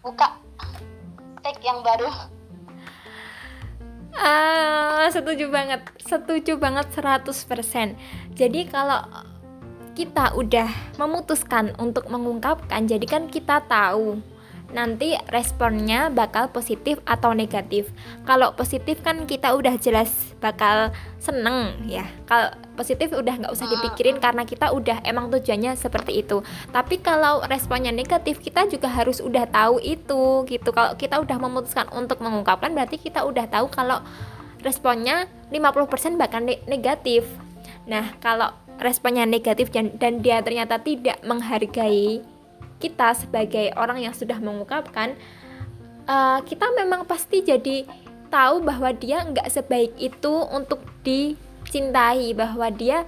buka 0.01 0.33
tag 1.45 1.57
yang 1.61 1.85
baru 1.85 2.09
Ah, 4.13 5.09
setuju 5.09 5.49
banget. 5.49 5.89
Setuju 6.05 6.61
banget 6.61 6.85
100%. 6.93 7.97
Jadi 8.37 8.69
kalau 8.69 9.01
kita 9.93 10.33
udah 10.33 10.69
memutuskan 10.97 11.73
untuk 11.77 12.09
mengungkapkan, 12.09 12.89
jadi 12.89 13.05
kan 13.05 13.29
kita 13.29 13.61
tahu 13.69 14.21
nanti 14.73 15.13
responnya 15.29 16.09
bakal 16.09 16.49
positif 16.49 16.97
atau 17.05 17.31
negatif. 17.31 17.93
Kalau 18.25 18.57
positif 18.57 18.99
kan 19.05 19.29
kita 19.29 19.53
udah 19.53 19.77
jelas 19.77 20.09
bakal 20.41 20.89
seneng 21.21 21.77
ya. 21.85 22.09
Kalau 22.25 22.57
positif 22.73 23.13
udah 23.13 23.37
nggak 23.37 23.53
usah 23.53 23.69
dipikirin 23.69 24.17
karena 24.17 24.43
kita 24.43 24.73
udah 24.73 25.05
emang 25.05 25.29
tujuannya 25.29 25.77
seperti 25.77 26.25
itu. 26.25 26.41
Tapi 26.73 26.99
kalau 27.05 27.45
responnya 27.45 27.93
negatif 27.93 28.41
kita 28.41 28.65
juga 28.65 28.89
harus 28.89 29.21
udah 29.21 29.45
tahu 29.45 29.77
itu 29.77 30.43
gitu. 30.49 30.73
Kalau 30.73 30.97
kita 30.97 31.21
udah 31.21 31.37
memutuskan 31.37 31.87
untuk 31.93 32.19
mengungkapkan 32.19 32.73
berarti 32.73 32.97
kita 32.97 33.21
udah 33.23 33.45
tahu 33.45 33.69
kalau 33.69 34.01
responnya 34.65 35.29
50% 35.53 36.17
bakal 36.17 36.41
negatif. 36.65 37.29
Nah, 37.83 38.15
kalau 38.23 38.55
responnya 38.81 39.25
negatif 39.25 39.69
dan, 39.69 39.93
dan 39.97 40.21
dia 40.23 40.41
ternyata 40.41 40.81
tidak 40.81 41.21
menghargai 41.25 42.21
kita 42.81 43.15
sebagai 43.15 43.71
orang 43.79 44.03
yang 44.03 44.11
sudah 44.11 44.37
mengungkapkan 44.43 45.15
uh, 46.07 46.39
kita 46.43 46.67
memang 46.75 47.07
pasti 47.07 47.43
jadi 47.43 47.87
tahu 48.27 48.65
bahwa 48.65 48.89
dia 48.91 49.23
nggak 49.23 49.47
sebaik 49.47 49.93
itu 50.01 50.33
untuk 50.49 50.81
dicintai 51.05 52.33
bahwa 52.33 52.67
dia 52.73 53.05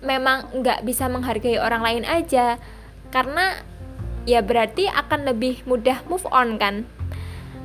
memang 0.00 0.48
nggak 0.54 0.86
bisa 0.86 1.10
menghargai 1.10 1.60
orang 1.60 1.82
lain 1.82 2.04
aja. 2.06 2.56
Karena 3.10 3.58
ya 4.24 4.40
berarti 4.40 4.86
akan 4.86 5.26
lebih 5.34 5.66
mudah 5.66 6.06
move 6.06 6.24
on 6.30 6.56
kan 6.56 6.86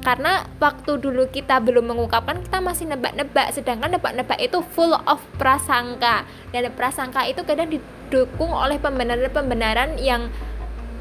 karena 0.06 0.46
waktu 0.62 1.02
dulu 1.02 1.26
kita 1.34 1.58
belum 1.58 1.90
mengungkapkan 1.90 2.46
kita 2.46 2.62
masih 2.62 2.86
nebak-nebak. 2.86 3.50
Sedangkan 3.58 3.98
nebak-nebak 3.98 4.38
itu 4.38 4.62
full 4.62 4.94
of 4.94 5.18
prasangka. 5.42 6.30
Dan 6.54 6.70
prasangka 6.78 7.26
itu 7.26 7.42
kadang 7.42 7.74
didukung 7.74 8.54
oleh 8.54 8.78
pembenaran-pembenaran 8.78 9.98
yang 9.98 10.30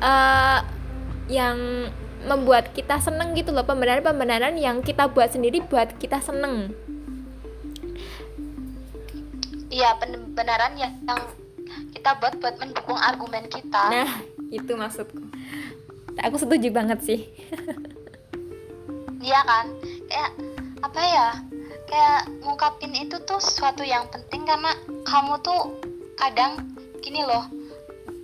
uh, 0.00 0.64
yang 1.28 1.92
membuat 2.24 2.72
kita 2.72 2.96
seneng 2.96 3.36
gitu 3.36 3.52
loh. 3.52 3.68
Pembenaran-pembenaran 3.68 4.56
yang 4.56 4.80
kita 4.80 5.12
buat 5.12 5.28
sendiri 5.36 5.60
buat 5.68 6.00
kita 6.00 6.24
seneng. 6.24 6.72
Iya 9.68 10.00
pembenaran 10.00 10.80
yang 10.80 10.96
kita 11.92 12.16
buat 12.24 12.40
buat 12.40 12.56
mendukung 12.56 12.96
argumen 12.96 13.52
kita. 13.52 13.84
Nah 13.92 14.10
itu 14.48 14.72
maksudku. 14.72 15.28
Aku 16.24 16.40
setuju 16.40 16.72
banget 16.72 17.04
sih 17.04 17.20
iya 19.24 19.40
kan? 19.48 19.66
Kayak 20.04 20.30
apa 20.84 21.00
ya? 21.00 21.28
Kayak 21.88 22.20
ngungkapin 22.44 22.92
itu 22.92 23.16
tuh 23.24 23.40
sesuatu 23.40 23.80
yang 23.80 24.04
penting 24.12 24.44
karena 24.44 24.76
kamu 25.08 25.40
tuh 25.40 25.80
kadang 26.20 26.76
gini 27.00 27.24
loh 27.24 27.48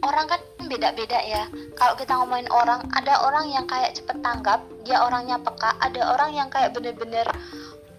orang 0.05 0.27
kan 0.29 0.41
beda-beda 0.69 1.21
ya. 1.25 1.45
Kalau 1.77 1.95
kita 1.97 2.13
ngomongin 2.17 2.49
orang 2.53 2.85
ada 2.97 3.21
orang 3.25 3.49
yang 3.53 3.65
kayak 3.69 3.97
cepet 3.97 4.21
tanggap 4.25 4.61
dia 4.85 5.01
orangnya 5.01 5.37
peka. 5.41 5.77
Ada 5.81 6.17
orang 6.17 6.31
yang 6.37 6.49
kayak 6.49 6.73
bener-bener 6.73 7.27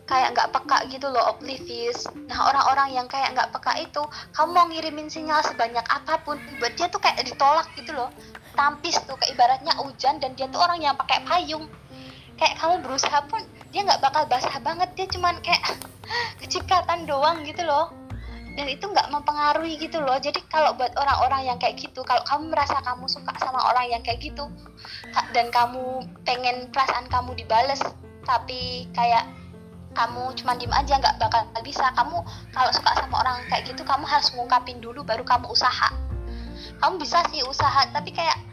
kayak 0.10 0.36
nggak 0.36 0.50
peka 0.52 0.78
gitu 0.92 1.08
loh 1.08 1.24
oblivious. 1.36 2.10
Nah 2.28 2.52
orang-orang 2.52 2.90
yang 2.98 3.08
kayak 3.08 3.32
nggak 3.38 3.50
peka 3.54 3.74
itu 3.80 4.02
kamu 4.36 4.50
mau 4.52 4.66
ngirimin 4.68 5.08
sinyal 5.08 5.40
sebanyak 5.46 5.86
apa 5.88 6.20
pun 6.26 6.36
buat 6.60 6.74
dia 6.76 6.90
tuh 6.90 7.00
kayak 7.00 7.22
ditolak 7.24 7.68
gitu 7.78 7.94
loh. 7.94 8.10
Tampis 8.58 9.00
tuh 9.08 9.16
kayak 9.16 9.38
ibaratnya 9.38 9.74
hujan 9.80 10.20
dan 10.20 10.36
dia 10.36 10.50
tuh 10.52 10.60
orang 10.60 10.84
yang 10.84 10.96
pakai 11.00 11.24
payung 11.24 11.70
kayak 12.42 12.58
kamu 12.58 12.82
berusaha 12.82 13.22
pun 13.30 13.46
dia 13.70 13.86
nggak 13.86 14.02
bakal 14.02 14.26
basah 14.26 14.58
banget. 14.66 14.90
Dia 14.98 15.06
cuman 15.14 15.38
kayak 15.46 15.78
kecikatan 16.42 17.06
doang 17.06 17.46
gitu 17.46 17.62
loh. 17.62 17.94
Dan 18.58 18.68
itu 18.68 18.84
nggak 18.84 19.14
mempengaruhi 19.14 19.78
gitu 19.78 20.02
loh. 20.02 20.18
Jadi 20.18 20.42
kalau 20.50 20.74
buat 20.74 20.92
orang-orang 20.98 21.54
yang 21.54 21.58
kayak 21.62 21.78
gitu 21.78 22.02
kalau 22.02 22.26
kamu 22.26 22.50
merasa 22.50 22.82
kamu 22.82 23.06
suka 23.06 23.32
sama 23.38 23.62
orang 23.70 23.94
yang 23.94 24.02
kayak 24.02 24.20
gitu 24.26 24.50
dan 25.32 25.54
kamu 25.54 26.04
pengen 26.28 26.68
perasaan 26.74 27.08
kamu 27.08 27.32
dibales 27.38 27.80
tapi 28.28 28.92
kayak 28.92 29.24
kamu 29.92 30.32
cuma 30.40 30.56
diem 30.60 30.74
aja 30.74 30.98
nggak 31.00 31.16
bakal 31.22 31.46
bisa. 31.64 31.94
Kamu 31.94 32.18
kalau 32.52 32.72
suka 32.74 32.92
sama 32.98 33.22
orang 33.22 33.38
kayak 33.48 33.70
gitu 33.70 33.86
kamu 33.86 34.04
harus 34.04 34.34
ngungkapin 34.34 34.82
dulu 34.82 35.06
baru 35.06 35.24
kamu 35.24 35.48
usaha. 35.54 35.94
Kamu 36.82 36.98
bisa 36.98 37.22
sih 37.32 37.46
usaha 37.46 37.88
tapi 37.94 38.12
kayak 38.12 38.51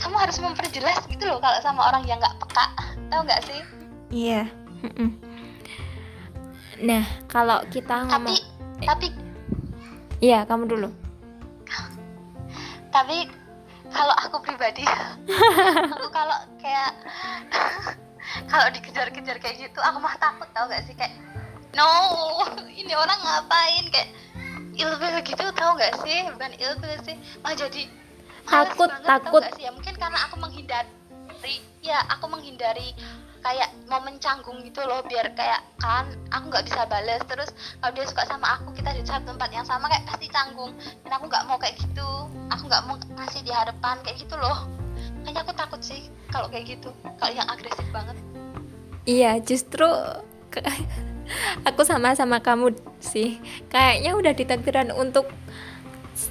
kamu 0.00 0.16
harus 0.16 0.36
memperjelas 0.40 0.98
gitu 1.06 1.24
loh 1.28 1.38
kalau 1.38 1.60
sama 1.60 1.86
orang 1.92 2.08
yang 2.08 2.16
nggak 2.18 2.36
peka 2.40 2.64
tahu 3.12 3.20
nggak 3.24 3.42
sih? 3.44 3.60
Iya. 4.10 4.42
Nah 6.80 7.04
kalau 7.28 7.60
kita 7.68 8.08
ngomong 8.08 8.32
tapi 8.32 8.36
tapi 8.88 9.06
iya 10.24 10.48
kamu 10.48 10.64
dulu. 10.66 10.88
Tapi 12.90 13.30
kalau 13.90 14.14
aku 14.24 14.42
pribadi 14.42 14.82
aku 15.94 16.08
kalau 16.10 16.38
kayak 16.58 16.90
kalau 18.50 18.66
dikejar-kejar 18.70 19.36
kayak 19.38 19.56
gitu 19.58 19.78
aku 19.78 19.98
mah 20.02 20.16
takut 20.18 20.48
tau 20.56 20.66
gak 20.66 20.82
sih? 20.86 20.94
Kayak 20.98 21.14
no 21.78 21.86
ini 22.70 22.94
orang 22.94 23.18
ngapain? 23.20 23.84
Kayak 23.94 24.10
ilfil 24.74 25.22
gitu 25.22 25.44
tau 25.54 25.76
gak 25.78 25.94
sih? 26.02 26.26
Bukan 26.34 26.50
ilfil 26.58 26.94
sih. 27.04 27.16
Mah 27.42 27.54
jadi 27.54 27.86
takut 28.46 28.90
banget, 28.90 29.08
takut. 29.08 29.42
sih 29.56 29.64
ya? 29.66 29.70
Mungkin 29.74 29.94
karena 29.96 30.18
aku 30.28 30.36
menghindari 30.40 30.90
ya 31.80 32.04
aku 32.12 32.28
menghindari 32.28 32.92
kayak 33.40 33.72
mau 33.88 34.04
mencanggung 34.04 34.60
gitu 34.60 34.84
loh 34.84 35.00
biar 35.08 35.32
kayak 35.32 35.64
kan 35.80 36.04
aku 36.28 36.52
nggak 36.52 36.64
bisa 36.68 36.84
bales. 36.86 37.22
Terus 37.24 37.50
kalau 37.80 37.92
dia 37.96 38.04
suka 38.04 38.22
sama 38.28 38.60
aku 38.60 38.76
kita 38.76 38.92
di 38.92 39.02
satu 39.04 39.32
tempat 39.32 39.50
yang 39.52 39.64
sama 39.64 39.88
kayak 39.88 40.04
pasti 40.08 40.28
canggung. 40.28 40.76
Dan 41.04 41.10
aku 41.16 41.24
nggak 41.28 41.44
mau 41.48 41.56
kayak 41.56 41.80
gitu. 41.80 42.08
Aku 42.52 42.68
nggak 42.68 42.84
mau 42.84 42.96
ngasih 43.16 43.40
di 43.44 43.52
hadapan 43.52 43.96
kayak 44.04 44.20
gitu 44.20 44.36
loh. 44.36 44.68
Hanya 45.24 45.40
aku 45.40 45.52
takut 45.56 45.80
sih 45.80 46.12
kalau 46.28 46.52
kayak 46.52 46.78
gitu. 46.78 46.92
Kalau 47.16 47.32
yang 47.32 47.48
agresif 47.48 47.84
banget. 47.90 48.16
Iya 49.08 49.40
justru 49.40 49.88
aku 51.68 51.80
sama 51.88 52.12
sama 52.12 52.44
kamu 52.44 52.76
sih. 53.00 53.40
Kayaknya 53.72 54.12
udah 54.20 54.32
ditakdiran 54.36 54.92
untuk 54.92 55.32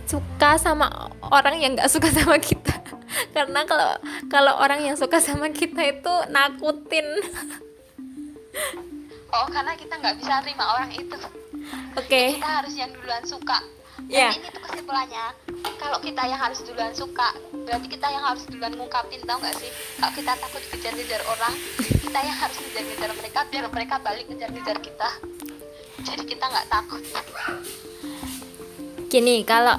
suka 0.05 0.59
sama 0.61 1.09
orang 1.21 1.57
yang 1.61 1.71
nggak 1.73 1.89
suka 1.89 2.09
sama 2.13 2.37
kita. 2.37 2.73
Karena 3.35 3.65
kalau 3.65 3.97
kalau 4.29 4.53
orang 4.61 4.85
yang 4.85 4.95
suka 4.97 5.17
sama 5.17 5.49
kita 5.49 5.81
itu 5.85 6.13
nakutin. 6.29 7.07
Oh 9.29 9.45
karena 9.45 9.77
kita 9.77 9.93
nggak 9.93 10.17
bisa 10.17 10.41
terima 10.41 10.73
orang 10.73 10.89
itu. 10.89 11.13
Oke. 11.93 12.09
Okay. 12.09 12.27
kita 12.41 12.49
harus 12.49 12.73
yang 12.73 12.89
duluan 12.97 13.21
suka. 13.21 13.61
Dan 14.09 14.25
yeah. 14.25 14.33
ini 14.33 14.49
tuh 14.49 14.57
kesimpulannya 14.65 15.25
kalau 15.77 16.01
kita 16.01 16.23
yang 16.25 16.41
harus 16.41 16.65
duluan 16.65 16.89
suka 16.97 17.29
berarti 17.53 17.87
kita 17.93 18.09
yang 18.09 18.25
harus 18.25 18.41
duluan 18.49 18.73
ngungkapin 18.73 19.21
tau 19.29 19.37
nggak 19.37 19.53
sih? 19.53 19.69
Kalau 20.01 20.13
kita 20.17 20.33
takut 20.33 20.63
kejar-kejar 20.73 21.21
orang 21.29 21.53
kita 21.77 22.19
yang 22.25 22.37
harus 22.41 22.57
kejar-kejar 22.57 23.09
mereka 23.13 23.39
biar 23.53 23.65
mereka 23.69 23.95
balik 24.01 24.25
kejar-kejar 24.33 24.77
kita. 24.81 25.09
Jadi 26.01 26.23
kita 26.25 26.45
nggak 26.49 26.67
takut 26.73 27.03
gini 29.09 29.41
kalau 29.41 29.75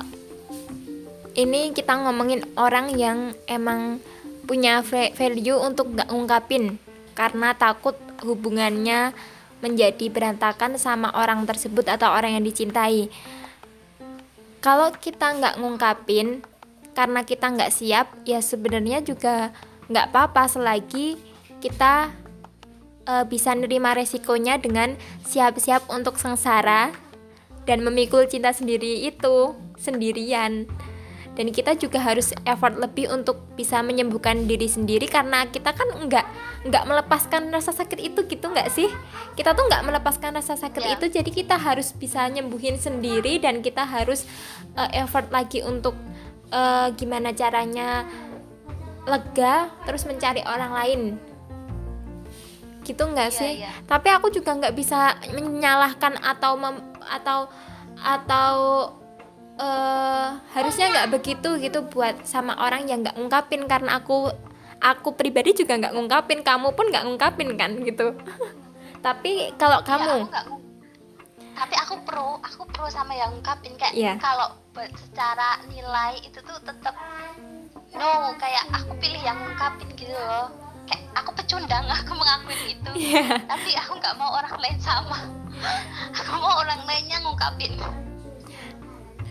ini 1.38 1.70
kita 1.70 1.94
ngomongin 2.02 2.42
orang 2.58 2.90
yang 2.98 3.30
emang 3.46 4.02
punya 4.50 4.82
value 4.82 5.54
untuk 5.62 5.94
nggak 5.94 6.10
ngungkapin 6.10 6.82
karena 7.14 7.54
takut 7.54 7.94
hubungannya 8.26 9.14
menjadi 9.62 10.10
berantakan 10.10 10.74
sama 10.74 11.14
orang 11.14 11.46
tersebut 11.46 11.86
atau 11.86 12.10
orang 12.10 12.34
yang 12.34 12.44
dicintai. 12.44 13.06
Kalau 14.58 14.90
kita 14.92 15.38
nggak 15.38 15.62
ngungkapin 15.62 16.42
karena 16.92 17.22
kita 17.22 17.46
nggak 17.54 17.70
siap 17.70 18.10
ya 18.26 18.42
sebenarnya 18.42 19.00
juga 19.00 19.54
nggak 19.86 20.10
apa-apa 20.10 20.50
selagi 20.50 21.16
kita 21.62 22.10
e, 23.06 23.14
bisa 23.30 23.54
nerima 23.54 23.94
resikonya 23.94 24.58
dengan 24.58 24.98
siap-siap 25.24 25.86
untuk 25.88 26.18
sengsara 26.18 26.90
dan 27.70 27.86
memikul 27.86 28.26
cinta 28.26 28.50
sendiri 28.50 29.06
itu 29.06 29.54
sendirian 29.78 30.66
dan 31.38 31.46
kita 31.54 31.78
juga 31.78 32.02
harus 32.02 32.34
effort 32.42 32.74
lebih 32.74 33.06
untuk 33.14 33.46
bisa 33.54 33.78
menyembuhkan 33.86 34.50
diri 34.50 34.66
sendiri 34.66 35.06
karena 35.06 35.46
kita 35.46 35.70
kan 35.70 35.86
nggak 35.86 36.26
nggak 36.66 36.84
melepaskan 36.84 37.54
rasa 37.54 37.70
sakit 37.70 38.02
itu 38.02 38.26
gitu 38.26 38.50
nggak 38.50 38.66
sih 38.74 38.90
kita 39.38 39.54
tuh 39.54 39.64
nggak 39.70 39.86
melepaskan 39.86 40.34
rasa 40.34 40.58
sakit 40.58 40.82
yeah. 40.82 40.94
itu 40.98 41.06
jadi 41.06 41.30
kita 41.30 41.54
harus 41.54 41.94
bisa 41.94 42.26
nyembuhin 42.26 42.74
sendiri 42.76 43.38
dan 43.38 43.62
kita 43.62 43.86
harus 43.86 44.26
uh, 44.74 44.90
effort 44.90 45.30
lagi 45.30 45.62
untuk 45.62 45.94
uh, 46.50 46.90
gimana 46.98 47.30
caranya 47.30 48.04
lega 49.06 49.70
terus 49.86 50.04
mencari 50.10 50.42
orang 50.42 50.72
lain 50.74 51.00
gitu 52.82 53.06
nggak 53.06 53.30
yeah, 53.30 53.38
sih 53.38 53.52
yeah. 53.62 53.74
tapi 53.86 54.10
aku 54.10 54.34
juga 54.34 54.58
nggak 54.58 54.74
bisa 54.74 55.14
menyalahkan 55.30 56.18
atau 56.20 56.58
mem 56.58 56.89
atau 57.10 57.50
atau 58.00 58.54
uh, 59.60 60.28
harusnya 60.54 60.88
nggak 60.94 61.10
begitu 61.12 61.58
gitu 61.60 61.84
buat 61.90 62.24
sama 62.24 62.56
orang 62.62 62.86
yang 62.86 63.02
nggak 63.02 63.18
ngungkapin 63.18 63.66
karena 63.66 64.00
aku 64.00 64.30
aku 64.80 65.12
pribadi 65.18 65.52
juga 65.52 65.76
nggak 65.76 65.92
ngungkapin 65.92 66.40
kamu 66.40 66.72
pun 66.72 66.86
nggak 66.88 67.04
ngungkapin 67.04 67.50
kan 67.58 67.74
gitu. 67.82 68.16
Tapi 69.06 69.56
kalau 69.56 69.80
iya, 69.80 69.88
kamu? 69.88 70.04
ya, 70.28 70.40
aku 70.44 70.56
tapi 71.60 71.76
aku 71.76 71.94
pro 72.08 72.40
aku 72.40 72.64
pro 72.72 72.88
sama 72.88 73.12
yang 73.12 73.36
ngungkapin. 73.36 73.76
Kayak 73.76 73.92
yeah. 73.92 74.16
kalau 74.16 74.56
secara 74.96 75.60
nilai 75.68 76.16
itu 76.24 76.40
tuh 76.40 76.56
tetap 76.64 76.96
no 77.92 78.32
kayak 78.38 78.64
aku 78.70 78.96
pilih 79.02 79.20
yang 79.20 79.36
ngungkapin 79.36 79.88
gitu 79.98 80.14
loh 80.14 80.69
kayak 80.90 81.02
aku 81.14 81.30
pecundang 81.38 81.86
aku 82.02 82.12
mengakuin 82.18 82.60
itu 82.74 82.90
yeah. 82.98 83.38
tapi 83.46 83.70
aku 83.78 83.94
nggak 84.02 84.14
mau 84.18 84.34
orang 84.34 84.58
lain 84.58 84.78
sama 84.82 85.22
aku 86.18 86.32
mau 86.42 86.58
orang 86.58 86.82
lainnya 86.84 87.22
ngungkapin 87.22 87.78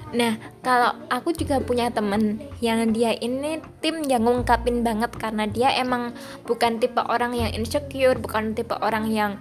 Nah, 0.09 0.41
kalau 0.65 0.89
aku 1.05 1.29
juga 1.37 1.61
punya 1.61 1.93
temen 1.93 2.41
yang 2.65 2.81
dia 2.89 3.13
ini 3.21 3.61
tim 3.77 4.01
yang 4.09 4.25
ngungkapin 4.25 4.81
banget 4.81 5.13
karena 5.13 5.45
dia 5.45 5.69
emang 5.77 6.17
bukan 6.49 6.81
tipe 6.81 6.97
orang 6.97 7.37
yang 7.37 7.53
insecure, 7.53 8.17
bukan 8.17 8.57
tipe 8.57 8.73
orang 8.81 9.05
yang 9.13 9.37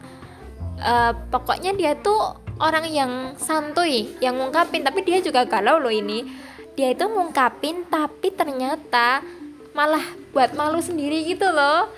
uh, 0.84 1.16
pokoknya 1.32 1.72
dia 1.72 1.96
tuh 1.96 2.36
orang 2.60 2.84
yang 2.92 3.32
santuy, 3.40 4.12
yang 4.20 4.36
ngungkapin, 4.36 4.84
tapi 4.84 5.00
dia 5.08 5.24
juga 5.24 5.48
galau 5.48 5.80
loh 5.80 5.92
ini. 5.92 6.28
Dia 6.76 6.92
itu 6.92 7.08
ngungkapin 7.08 7.88
tapi 7.88 8.28
ternyata 8.36 9.24
malah 9.72 10.04
buat 10.36 10.52
malu 10.52 10.84
sendiri 10.84 11.24
gitu 11.32 11.48
loh. 11.48 11.88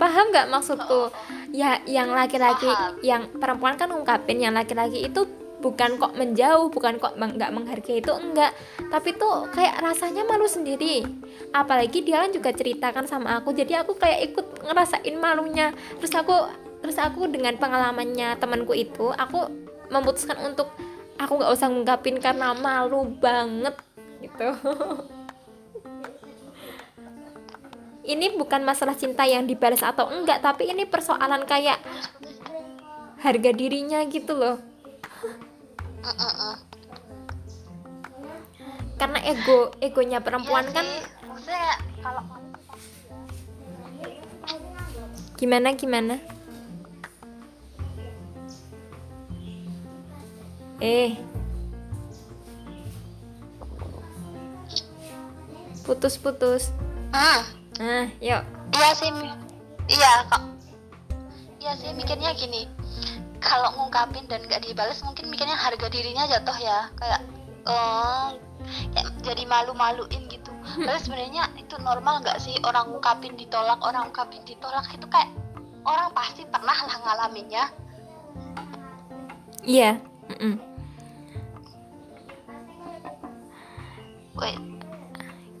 Paham 0.00 0.32
nggak 0.32 0.48
maksudku? 0.48 1.12
Ya, 1.52 1.76
yang 1.84 2.16
laki-laki, 2.16 2.72
yang 3.04 3.28
perempuan 3.36 3.76
kan 3.76 3.92
ngungkapin, 3.92 4.40
yang 4.40 4.56
laki-laki 4.56 5.04
itu 5.04 5.28
bukan 5.60 6.00
kok 6.00 6.16
menjauh 6.16 6.72
bukan 6.72 6.96
kok 6.96 7.20
nggak 7.20 7.52
menghargai 7.52 8.00
itu 8.00 8.12
enggak. 8.16 8.56
Tapi 8.88 9.12
tuh 9.20 9.44
kayak 9.52 9.84
rasanya 9.84 10.24
malu 10.24 10.48
sendiri. 10.48 11.04
Apalagi 11.52 12.00
dia 12.00 12.24
kan 12.24 12.32
juga 12.32 12.50
ceritakan 12.56 13.04
sama 13.04 13.36
aku 13.36 13.52
jadi 13.52 13.84
aku 13.84 14.00
kayak 14.00 14.32
ikut 14.32 14.64
ngerasain 14.64 15.16
malunya. 15.20 15.76
Terus 16.00 16.16
aku 16.16 16.48
terus 16.80 16.96
aku 16.96 17.28
dengan 17.28 17.60
pengalamannya 17.60 18.40
temanku 18.40 18.72
itu 18.72 19.12
aku 19.12 19.52
memutuskan 19.92 20.40
untuk 20.40 20.72
aku 21.20 21.36
nggak 21.36 21.52
usah 21.52 21.68
ngungkapin 21.68 22.16
karena 22.16 22.56
malu 22.56 23.04
banget 23.20 23.76
gitu 24.24 24.48
ini 28.04 28.32
bukan 28.32 28.64
masalah 28.64 28.96
cinta 28.96 29.28
yang 29.28 29.44
dibalas 29.44 29.84
atau 29.84 30.08
enggak 30.08 30.40
tapi 30.40 30.72
ini 30.72 30.88
persoalan 30.88 31.44
kayak 31.44 31.76
harga 33.20 33.50
dirinya 33.52 34.00
gitu 34.08 34.32
loh. 34.32 34.56
Karena 38.96 39.20
ego 39.24 39.72
egonya 39.80 40.24
perempuan 40.24 40.64
kan. 40.72 40.84
Gimana 45.36 45.72
gimana? 45.76 46.20
Eh. 50.80 51.16
Putus 55.84 56.16
putus. 56.20 56.72
Hmm, 57.12 57.59
nah 57.80 58.04
yuk. 58.20 58.44
Iya 58.76 58.90
sih 58.92 59.08
iya 59.88 60.12
kok. 60.28 60.42
Iya 61.64 61.72
sih 61.80 61.90
mikirnya 61.96 62.36
gini. 62.36 62.68
Kalau 63.40 63.72
ngungkapin 63.72 64.28
dan 64.28 64.44
gak 64.52 64.68
dibales 64.68 65.00
mungkin 65.00 65.32
mikirnya 65.32 65.56
harga 65.56 65.88
dirinya 65.88 66.28
jatuh 66.28 66.58
ya. 66.60 66.92
Kayak 67.00 67.20
oh 67.64 68.36
kayak 68.92 69.08
jadi 69.24 69.48
malu-maluin 69.48 70.28
gitu. 70.28 70.52
Padahal 70.60 71.00
sebenarnya 71.00 71.48
itu 71.56 71.74
normal 71.80 72.20
nggak 72.20 72.36
sih? 72.36 72.54
Orang 72.62 72.92
ngungkapin 72.92 73.34
ditolak 73.40 73.80
orang 73.80 74.12
ngungkapin 74.12 74.44
ditolak. 74.44 74.84
Itu 74.92 75.08
kayak 75.08 75.32
orang 75.88 76.12
pasti 76.12 76.44
pernah 76.44 76.76
lah 76.76 76.96
ngalaminnya. 77.00 77.64
Iya. 79.64 79.96
Mm-mm. 80.30 80.60
Wait, 84.38 84.56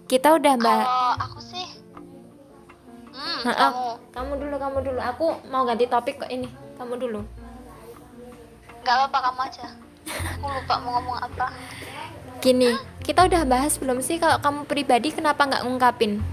kita 0.06 0.38
udah 0.38 0.54
mbak. 0.56 0.84
Kalau 0.86 1.12
aku 1.20 1.38
hmm, 3.20 3.40
kamu. 3.44 3.84
Kamu 4.16 4.32
dulu 4.40 4.54
kamu 4.56 4.78
dulu. 4.80 5.00
Aku 5.04 5.26
mau 5.52 5.68
ganti 5.68 5.84
topik 5.84 6.24
kok 6.24 6.32
ini. 6.32 6.48
Kamu 6.80 6.96
dulu. 6.96 7.20
Nggak 8.80 8.94
apa-apa 8.96 9.18
kamu 9.28 9.40
aja. 9.44 9.66
Aku 10.40 10.46
lupa 10.48 10.74
mau 10.80 10.90
ngomong 10.98 11.18
apa. 11.20 11.46
Gini 12.40 12.72
kita 13.04 13.28
udah 13.28 13.44
bahas 13.44 13.76
belum 13.76 14.00
sih 14.00 14.16
kalau 14.16 14.40
kamu 14.40 14.64
pribadi 14.64 15.12
kenapa 15.12 15.44
nggak 15.44 15.64
ngungkapin? 15.68 16.24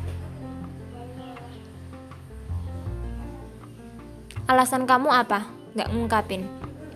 Alasan 4.48 4.88
kamu 4.88 5.12
apa? 5.12 5.44
Nggak 5.76 5.90
ngungkapin? 5.92 6.48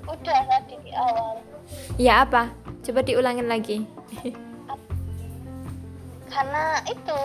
Udah 0.07 0.39
tadi 0.47 0.79
di 0.79 0.91
awal. 0.95 1.43
Ya 1.99 2.23
apa? 2.23 2.47
Coba 2.81 3.03
diulangin 3.03 3.51
lagi. 3.51 3.83
Karena 6.31 6.79
itu 6.87 7.19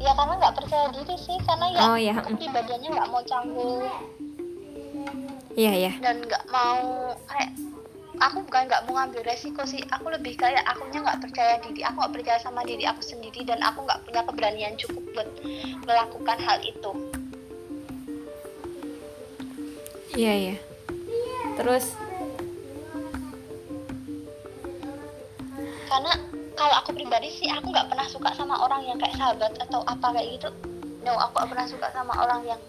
ya 0.00 0.16
karena 0.16 0.34
nggak 0.40 0.56
percaya 0.56 0.86
diri 0.96 1.16
sih 1.20 1.36
karena 1.44 1.66
ya 1.76 1.80
Oh, 1.84 1.98
ya, 2.00 2.16
mm. 2.16 2.40
pribadiannya 2.40 2.88
nggak 2.88 3.10
mau 3.12 3.22
canggung. 3.28 3.84
Iya 5.52 5.72
ya 5.76 5.92
dan 6.00 6.24
nggak 6.24 6.44
mau 6.48 7.12
kayak 7.28 7.50
aku 8.16 8.36
bukan 8.48 8.62
nggak 8.64 8.82
mau 8.88 8.92
ngambil 8.96 9.22
resiko 9.28 9.62
sih. 9.68 9.84
Aku 9.92 10.08
lebih 10.08 10.40
kayak 10.40 10.64
akunya 10.64 11.04
nggak 11.04 11.20
percaya 11.20 11.54
diri. 11.60 11.84
Aku 11.84 12.00
nggak 12.00 12.14
percaya 12.16 12.38
sama 12.40 12.64
diri 12.64 12.88
aku 12.88 13.04
sendiri 13.04 13.44
dan 13.44 13.60
aku 13.60 13.84
nggak 13.84 14.00
punya 14.08 14.20
keberanian 14.24 14.74
cukup 14.80 15.04
buat 15.12 15.28
melakukan 15.84 16.38
hal 16.40 16.58
itu. 16.64 16.92
Iya 20.16 20.34
ya 20.52 20.56
terus? 21.60 21.92
Karena 25.90 26.12
kalau 26.60 26.76
aku 26.76 26.92
pribadi 26.92 27.32
sih 27.32 27.48
aku 27.48 27.72
nggak 27.72 27.88
pernah 27.88 28.04
suka 28.04 28.36
sama 28.36 28.60
orang 28.60 28.84
yang 28.84 29.00
kayak 29.00 29.16
sahabat 29.16 29.56
atau 29.64 29.80
apa 29.88 30.12
kayak 30.12 30.28
gitu. 30.36 30.52
No 31.00 31.16
aku 31.16 31.32
nggak 31.40 31.48
pernah 31.56 31.66
suka 31.72 31.88
sama 31.96 32.12
orang 32.20 32.44
yang 32.44 32.60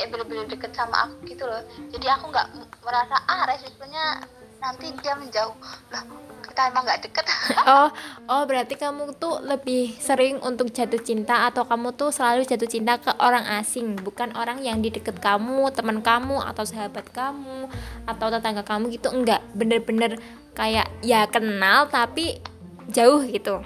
kayak 0.00 0.08
bener-bener 0.08 0.48
deket 0.48 0.72
sama 0.72 1.04
aku 1.04 1.28
gitu 1.28 1.44
loh. 1.44 1.60
Jadi 1.92 2.08
aku 2.08 2.32
nggak 2.32 2.48
merasa 2.80 3.20
ah 3.28 3.44
resikonya 3.44 4.24
nanti 4.64 4.96
dia 5.04 5.12
menjauh. 5.20 5.52
Lah 5.92 6.02
kita 6.48 6.72
emang 6.72 6.88
nggak 6.88 7.00
deket. 7.04 7.26
Oh 7.68 7.88
oh 8.32 8.42
berarti 8.48 8.80
kamu 8.80 9.20
tuh 9.20 9.44
lebih 9.44 9.92
sering 10.00 10.40
untuk 10.40 10.72
jatuh 10.72 11.00
cinta 11.04 11.44
atau 11.44 11.68
kamu 11.68 11.92
tuh 11.92 12.08
selalu 12.08 12.48
jatuh 12.48 12.68
cinta 12.68 12.96
ke 12.96 13.12
orang 13.20 13.44
asing? 13.60 14.00
Bukan 14.00 14.32
orang 14.40 14.64
yang 14.64 14.80
di 14.80 14.88
deket 14.88 15.20
kamu 15.20 15.68
teman 15.76 16.00
kamu 16.00 16.40
atau 16.40 16.64
sahabat 16.64 17.12
kamu 17.12 17.68
atau 18.08 18.26
tetangga 18.32 18.64
kamu 18.64 18.88
gitu? 18.96 19.12
Enggak 19.12 19.44
bener-bener 19.52 20.16
kayak 20.56 20.88
ya 21.04 21.28
kenal 21.28 21.92
tapi 21.92 22.40
jauh 22.90 23.22
gitu 23.24 23.62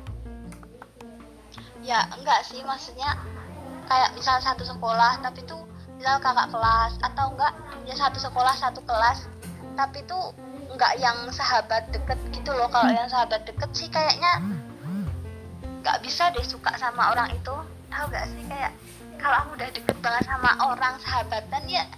ya 1.82 2.04
enggak 2.12 2.44
sih 2.44 2.60
maksudnya 2.62 3.16
kayak 3.88 4.12
misal 4.12 4.36
satu 4.44 4.62
sekolah 4.62 5.18
tapi 5.24 5.40
tuh 5.48 5.64
misal 5.96 6.20
kakak 6.20 6.52
kelas 6.52 6.92
atau 7.00 7.32
enggak 7.32 7.52
ya 7.88 7.94
satu 7.96 8.20
sekolah 8.20 8.54
satu 8.54 8.84
kelas 8.84 9.24
tapi 9.74 10.04
tuh 10.04 10.36
enggak 10.68 11.00
yang 11.00 11.16
sahabat 11.32 11.88
deket 11.90 12.20
gitu 12.30 12.52
loh 12.52 12.68
kalau 12.68 12.92
yang 12.92 13.08
sahabat 13.08 13.42
deket 13.48 13.70
sih 13.72 13.88
kayaknya 13.88 14.44
nggak 15.80 15.98
bisa 16.04 16.28
deh 16.36 16.44
suka 16.44 16.76
sama 16.76 17.16
orang 17.16 17.32
itu 17.32 17.54
tahu 17.88 18.06
gak 18.12 18.28
sih 18.28 18.44
kayak 18.46 18.76
kalau 19.16 19.40
aku 19.40 19.56
udah 19.56 19.70
deket 19.72 19.96
banget 20.04 20.22
sama 20.28 20.50
orang 20.60 20.94
sahabatan 21.00 21.62
ya 21.64 21.88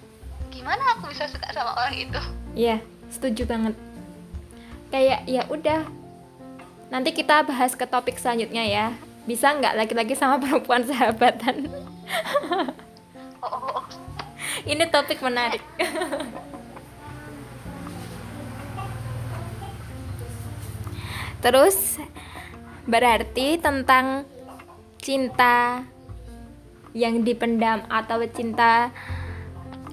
gimana 0.55 0.79
aku 0.95 1.11
bisa 1.11 1.27
suka 1.27 1.51
sama 1.51 1.75
orang 1.75 1.97
itu 1.99 2.21
Iya, 2.51 2.83
setuju 3.07 3.47
banget. 3.47 3.75
Kayak 4.91 5.23
ya 5.31 5.43
udah. 5.47 5.87
Nanti 6.91 7.15
kita 7.15 7.47
bahas 7.47 7.79
ke 7.79 7.87
topik 7.87 8.19
selanjutnya 8.19 8.67
ya. 8.67 8.87
Bisa 9.25 9.55
nggak 9.55 9.79
laki-laki 9.79 10.19
sama 10.19 10.37
perempuan 10.43 10.83
sahabatan? 10.83 11.71
oh. 13.41 13.87
Ini 14.71 14.91
topik 14.93 15.23
menarik. 15.25 15.63
Terus 21.41 21.97
berarti 22.85 23.57
tentang 23.57 24.29
cinta 25.01 25.89
yang 26.93 27.25
dipendam 27.25 27.81
atau 27.89 28.21
cinta 28.29 28.93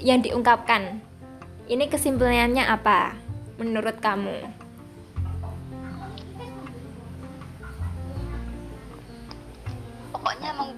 yang 0.01 0.19
diungkapkan. 0.19 0.99
Ini 1.71 1.87
kesimpulannya 1.87 2.67
apa 2.67 3.15
menurut 3.55 4.03
kamu? 4.03 4.56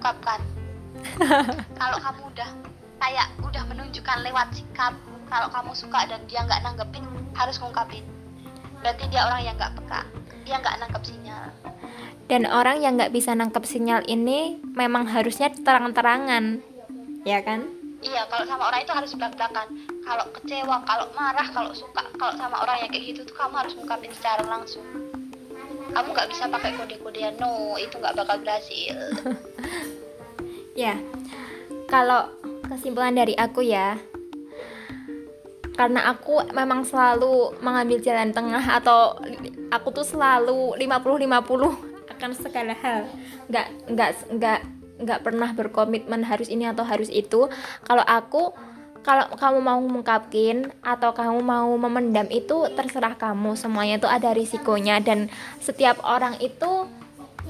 Mengungkapkan. 0.00 0.40
Kalau 1.80 1.98
kamu 2.00 2.22
udah 2.32 2.50
kayak 3.00 3.28
udah 3.44 3.62
menunjukkan 3.68 4.18
lewat 4.24 4.48
sikap 4.56 4.96
kalau 5.28 5.48
kamu 5.52 5.72
suka 5.72 6.04
dan 6.08 6.20
dia 6.26 6.44
nggak 6.44 6.60
nanggepin 6.64 7.04
harus 7.36 7.56
ngungkapin. 7.60 8.02
Berarti 8.80 9.04
dia 9.12 9.24
orang 9.28 9.40
yang 9.44 9.54
nggak 9.60 9.76
peka 9.78 10.02
dia 10.44 10.56
nggak 10.58 10.76
nangkep 10.82 11.02
sinyal. 11.06 11.44
Dan 12.26 12.42
orang 12.48 12.82
yang 12.82 12.98
nggak 12.98 13.14
bisa 13.14 13.32
nangkep 13.32 13.62
sinyal 13.62 14.02
ini 14.10 14.58
memang 14.74 15.06
harusnya 15.06 15.52
terang-terangan, 15.52 16.64
ya 17.22 17.44
kan? 17.44 17.68
iya 18.00 18.24
kalau 18.32 18.48
sama 18.48 18.72
orang 18.72 18.80
itu 18.80 18.92
harus 18.96 19.12
belak-belakan. 19.12 19.66
Kalau 20.02 20.24
kecewa 20.34 20.76
kalau 20.88 21.06
marah 21.14 21.48
kalau 21.52 21.72
suka 21.76 22.02
kalau 22.16 22.34
sama 22.34 22.56
orang 22.64 22.84
yang 22.84 22.90
kayak 22.90 23.04
gitu 23.12 23.20
tuh 23.28 23.36
kamu 23.36 23.54
harus 23.64 23.72
ngungkapin 23.76 24.12
secara 24.16 24.42
langsung 24.48 24.84
kamu 25.90 26.08
nggak 26.14 26.30
bisa 26.30 26.44
pakai 26.46 26.72
kode-kodean 26.78 27.34
no 27.42 27.74
itu 27.76 27.94
nggak 27.98 28.16
bakal 28.16 28.36
berhasil 28.42 28.96
Ya, 30.78 30.94
kalau 31.90 32.30
kesimpulan 32.70 33.12
dari 33.12 33.34
aku 33.34 33.66
ya, 33.66 33.98
karena 35.74 36.14
aku 36.14 36.46
memang 36.54 36.86
selalu 36.86 37.58
mengambil 37.58 37.98
jalan 37.98 38.30
tengah 38.30 38.78
atau 38.78 39.18
aku 39.74 39.88
tuh 39.90 40.06
selalu 40.06 40.78
50-50 40.78 42.16
akan 42.16 42.30
segala 42.38 42.74
hal. 42.78 43.10
Nggak, 43.50 43.66
nggak, 43.90 44.10
nggak, 44.38 44.60
nggak 45.02 45.20
pernah 45.26 45.50
berkomitmen 45.50 46.22
harus 46.22 46.46
ini 46.46 46.70
atau 46.70 46.86
harus 46.86 47.10
itu. 47.10 47.50
Kalau 47.82 48.04
aku, 48.06 48.54
kalau 49.10 49.26
kamu 49.34 49.58
mau 49.58 49.80
mengungkapin 49.82 50.70
atau 50.86 51.10
kamu 51.10 51.42
mau 51.42 51.66
memendam 51.74 52.30
itu 52.30 52.70
terserah 52.78 53.18
kamu. 53.18 53.58
Semuanya 53.58 53.98
itu 53.98 54.06
ada 54.06 54.30
risikonya 54.30 55.02
dan 55.02 55.26
setiap 55.58 55.98
orang 56.06 56.38
itu 56.38 56.86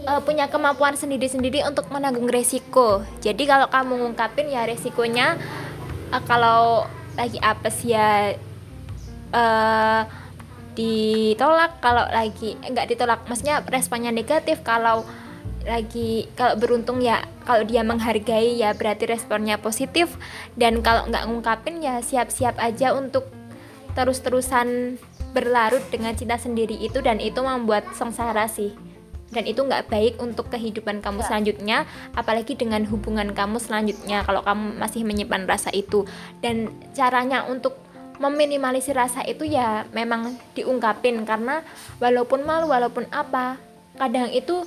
eh, 0.08 0.20
punya 0.24 0.48
kemampuan 0.48 0.96
sendiri-sendiri 0.96 1.60
untuk 1.68 1.92
menanggung 1.92 2.32
resiko. 2.32 3.04
Jadi 3.20 3.44
kalau 3.44 3.68
kamu 3.68 3.92
ngungkapin 4.00 4.48
ya 4.48 4.64
resikonya 4.64 5.36
eh, 6.16 6.22
kalau 6.24 6.88
lagi 7.12 7.36
apes 7.44 7.84
ya 7.84 8.32
eh 9.30 10.02
ditolak 10.70 11.82
kalau 11.84 12.08
lagi 12.08 12.56
nggak 12.56 12.88
ditolak 12.88 13.20
maksudnya 13.28 13.60
responnya 13.68 14.08
negatif 14.08 14.64
kalau 14.64 15.04
lagi 15.64 16.28
kalau 16.38 16.56
beruntung 16.56 17.04
ya 17.04 17.24
kalau 17.44 17.66
dia 17.66 17.84
menghargai 17.84 18.56
ya 18.56 18.72
berarti 18.72 19.04
responnya 19.10 19.60
positif 19.60 20.16
dan 20.56 20.80
kalau 20.80 21.08
nggak 21.08 21.24
ngungkapin 21.28 21.84
ya 21.84 22.00
siap-siap 22.00 22.56
aja 22.56 22.96
untuk 22.96 23.28
terus-terusan 23.92 24.96
berlarut 25.36 25.82
dengan 25.92 26.14
cinta 26.16 26.40
sendiri 26.40 26.74
itu 26.78 26.98
dan 27.04 27.20
itu 27.22 27.38
membuat 27.42 27.86
sengsara 27.94 28.46
sih 28.50 28.74
dan 29.30 29.46
itu 29.46 29.62
nggak 29.62 29.86
baik 29.86 30.14
untuk 30.18 30.50
kehidupan 30.50 30.98
kamu 31.02 31.22
Ya. 31.22 31.26
selanjutnya 31.30 31.78
apalagi 32.18 32.58
dengan 32.58 32.82
hubungan 32.90 33.30
kamu 33.30 33.62
selanjutnya 33.62 34.26
kalau 34.26 34.42
kamu 34.42 34.74
masih 34.78 35.06
menyimpan 35.06 35.46
rasa 35.46 35.70
itu 35.70 36.02
dan 36.42 36.74
caranya 36.98 37.46
untuk 37.46 37.78
meminimalisir 38.20 38.92
rasa 38.92 39.24
itu 39.24 39.48
ya 39.48 39.88
memang 39.96 40.36
diungkapin 40.52 41.24
karena 41.24 41.64
walaupun 42.02 42.44
malu 42.44 42.68
walaupun 42.68 43.08
apa 43.14 43.56
kadang 43.96 44.28
itu 44.28 44.66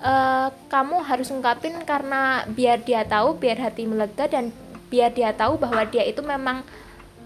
eh, 0.00 0.48
kamu 0.72 1.04
harus 1.04 1.28
ungkapin 1.30 1.76
karena 1.84 2.44
biar 2.48 2.80
dia 2.82 3.04
tahu 3.04 3.36
biar 3.36 3.60
hati 3.60 3.84
melega 3.84 4.26
dan 4.26 4.52
biar 4.90 5.14
dia 5.14 5.30
tahu 5.30 5.60
bahwa 5.60 5.86
dia 5.86 6.02
itu 6.02 6.20
memang 6.20 6.66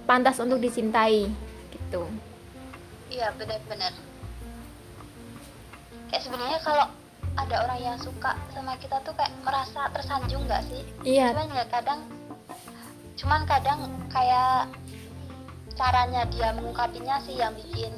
pantas 0.05 0.37
untuk 0.43 0.61
dicintai 0.61 1.33
gitu. 1.72 2.05
Iya 3.09 3.33
benar-benar. 3.39 3.93
Kayak 6.12 6.22
sebenarnya 6.22 6.61
kalau 6.61 6.87
ada 7.35 7.57
orang 7.66 7.81
yang 7.83 7.99
suka 7.99 8.37
sama 8.55 8.79
kita 8.79 9.01
tuh 9.03 9.14
kayak 9.16 9.33
merasa 9.43 9.91
tersanjung 9.91 10.45
nggak 10.47 10.62
sih? 10.68 10.83
Iya. 11.03 11.33
Cuman 11.35 11.49
ya 11.57 11.64
kadang 11.72 12.01
cuman 13.14 13.41
kadang 13.49 13.81
kayak 14.12 14.68
caranya 15.75 16.22
dia 16.31 16.55
mengungkapinya 16.55 17.16
sih 17.25 17.41
yang 17.41 17.55
bikin 17.57 17.91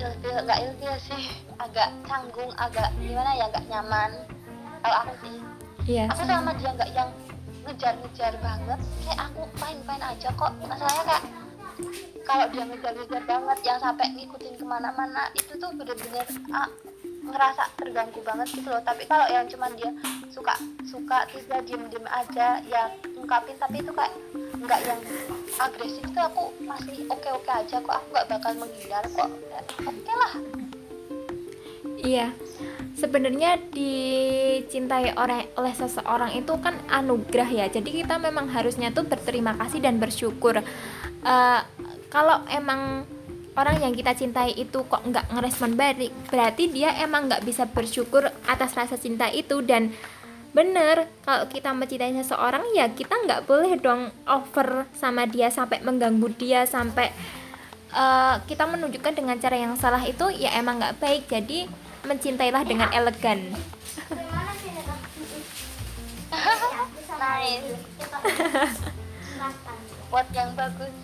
ilfil 0.00 0.36
nggak 0.48 0.60
ilfil 0.64 0.94
sih. 1.04 1.22
Agak 1.60 1.92
canggung 2.08 2.50
agak 2.56 2.88
gimana 2.96 3.36
ya 3.36 3.44
nggak 3.52 3.66
nyaman. 3.68 4.10
Kalau 4.80 4.96
aku 5.04 5.12
sih. 5.20 5.36
Iya 5.88 6.08
aku 6.08 6.22
sama 6.24 6.50
dia 6.56 6.70
nggak 6.72 6.90
yang 6.96 7.10
ngejar-ngejar 7.68 8.32
banget. 8.40 8.78
Kayak 9.04 9.20
aku 9.28 9.40
main-main 9.60 10.02
aja 10.02 10.28
kok. 10.32 10.52
Masalahnya 10.64 11.04
kayak 11.04 11.24
kalau 12.24 12.46
dia 12.52 12.64
ngejar-ngejar 12.64 13.22
banget 13.28 13.58
yang 13.64 13.78
sampai 13.80 14.06
ngikutin 14.16 14.54
ke 14.56 14.64
mana-mana 14.64 15.28
itu 15.36 15.52
tuh 15.56 15.70
bener-bener 15.76 16.26
ah, 16.52 16.68
ngerasa 17.20 17.62
terganggu 17.76 18.20
banget 18.24 18.48
gitu 18.56 18.68
loh. 18.72 18.80
Tapi 18.80 19.04
kalau 19.04 19.26
yang 19.28 19.44
cuman 19.48 19.72
dia 19.76 19.90
suka 20.32 20.56
suka 20.88 21.28
terus 21.28 21.44
dia 21.44 21.60
diem-diem 21.60 22.06
aja 22.08 22.64
ya 22.64 22.88
ungkapin. 23.16 23.56
Tapi 23.60 23.84
itu 23.84 23.92
kayak 23.92 24.14
nggak 24.60 24.80
yang 24.84 25.00
agresif 25.56 26.04
itu 26.04 26.20
aku 26.20 26.52
masih 26.64 27.08
oke-oke 27.08 27.50
aja 27.50 27.76
kok 27.80 27.94
aku 27.96 28.06
nggak 28.12 28.28
bakal 28.28 28.52
menghindar 28.60 29.04
kok 29.12 29.30
oke 29.84 30.12
lah 30.14 30.34
Iya, 32.00 32.32
sebenarnya 32.96 33.60
dicintai 33.76 35.12
oleh 35.20 35.52
oleh 35.52 35.74
seseorang 35.76 36.32
itu 36.32 36.56
kan 36.56 36.80
anugerah 36.88 37.44
ya. 37.44 37.66
Jadi 37.68 37.92
kita 37.92 38.16
memang 38.16 38.48
harusnya 38.48 38.88
tuh 38.88 39.04
berterima 39.04 39.52
kasih 39.60 39.84
dan 39.84 40.00
bersyukur. 40.00 40.64
Eh, 41.20 41.60
kalau 42.08 42.40
emang 42.48 43.04
orang 43.52 43.84
yang 43.84 43.92
kita 43.92 44.16
cintai 44.16 44.56
itu 44.56 44.80
kok 44.88 45.04
nggak 45.04 45.28
ngerespon 45.28 45.76
balik, 45.76 46.12
berarti 46.32 46.72
dia 46.72 46.96
emang 47.04 47.28
nggak 47.28 47.44
bisa 47.44 47.68
bersyukur 47.68 48.32
atas 48.48 48.72
rasa 48.72 48.96
cinta 48.96 49.28
itu 49.28 49.60
dan 49.60 49.92
bener 50.50 51.06
kalau 51.22 51.46
kita 51.46 51.70
mencintai 51.70 52.10
seseorang 52.18 52.66
ya 52.74 52.90
kita 52.90 53.14
nggak 53.14 53.46
boleh 53.46 53.78
dong 53.78 54.10
over 54.26 54.90
sama 54.98 55.22
dia 55.30 55.46
sampai 55.46 55.78
mengganggu 55.78 56.26
dia 56.34 56.66
sampai 56.66 57.14
eh, 57.94 58.34
kita 58.46 58.66
menunjukkan 58.66 59.14
dengan 59.14 59.38
cara 59.38 59.56
yang 59.58 59.74
salah 59.78 60.02
itu 60.02 60.30
ya 60.34 60.54
emang 60.58 60.78
nggak 60.78 60.98
baik. 60.98 61.26
Jadi 61.30 61.66
mencintailah 62.06 62.62
dengan 62.64 62.88
elegan. 62.94 63.54
Nice 67.20 67.68
buat 70.10 70.26
yang 70.34 70.50
bagus. 70.58 70.94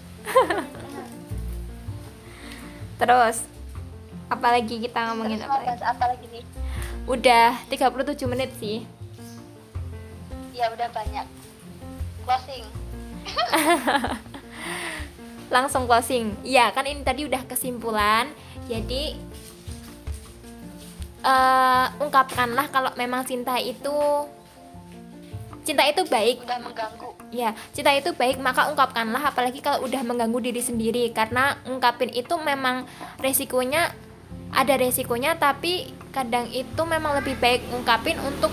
Terus 2.97 3.37
apalagi 4.27 4.83
kita 4.83 5.13
ngomongin 5.13 5.39
terus 5.39 5.47
apa 5.47 5.55
mau 5.55 5.61
lagi? 5.63 5.69
bahas 5.71 5.83
apa 5.85 6.05
lagi 6.11 6.27
nih? 6.35 6.45
Udah 7.07 7.51
37 7.71 8.27
menit 8.27 8.51
sih 8.59 8.83
ya 10.57 10.73
udah 10.73 10.89
banyak. 10.89 11.27
Closing. 12.25 12.65
Langsung 15.55 15.85
closing. 15.85 16.33
Ya 16.43 16.73
kan 16.73 16.89
ini 16.89 17.05
tadi 17.05 17.29
udah 17.29 17.45
kesimpulan. 17.45 18.33
Jadi 18.67 19.15
eh, 21.23 21.87
ungkapkanlah 22.01 22.73
kalau 22.73 22.91
memang 22.97 23.23
cinta 23.29 23.61
itu 23.61 23.93
cinta 25.63 25.85
itu 25.85 26.03
baik. 26.09 26.43
Udah 26.43 26.61
mengganggu. 26.65 27.11
Ya, 27.35 27.59
cinta 27.75 27.91
itu 27.91 28.15
baik, 28.15 28.39
maka 28.39 28.71
ungkapkanlah 28.71 29.35
apalagi 29.35 29.59
kalau 29.59 29.83
udah 29.85 29.99
mengganggu 30.07 30.51
diri 30.51 30.63
sendiri. 30.63 31.11
Karena 31.11 31.59
ungkapin 31.69 32.15
itu 32.15 32.39
memang 32.39 32.87
resikonya 33.19 33.91
ada 34.55 34.79
resikonya 34.79 35.35
tapi 35.37 35.91
kadang 36.15 36.47
itu 36.55 36.81
memang 36.87 37.19
lebih 37.19 37.35
baik 37.37 37.67
ungkapin 37.75 38.17
untuk 38.23 38.49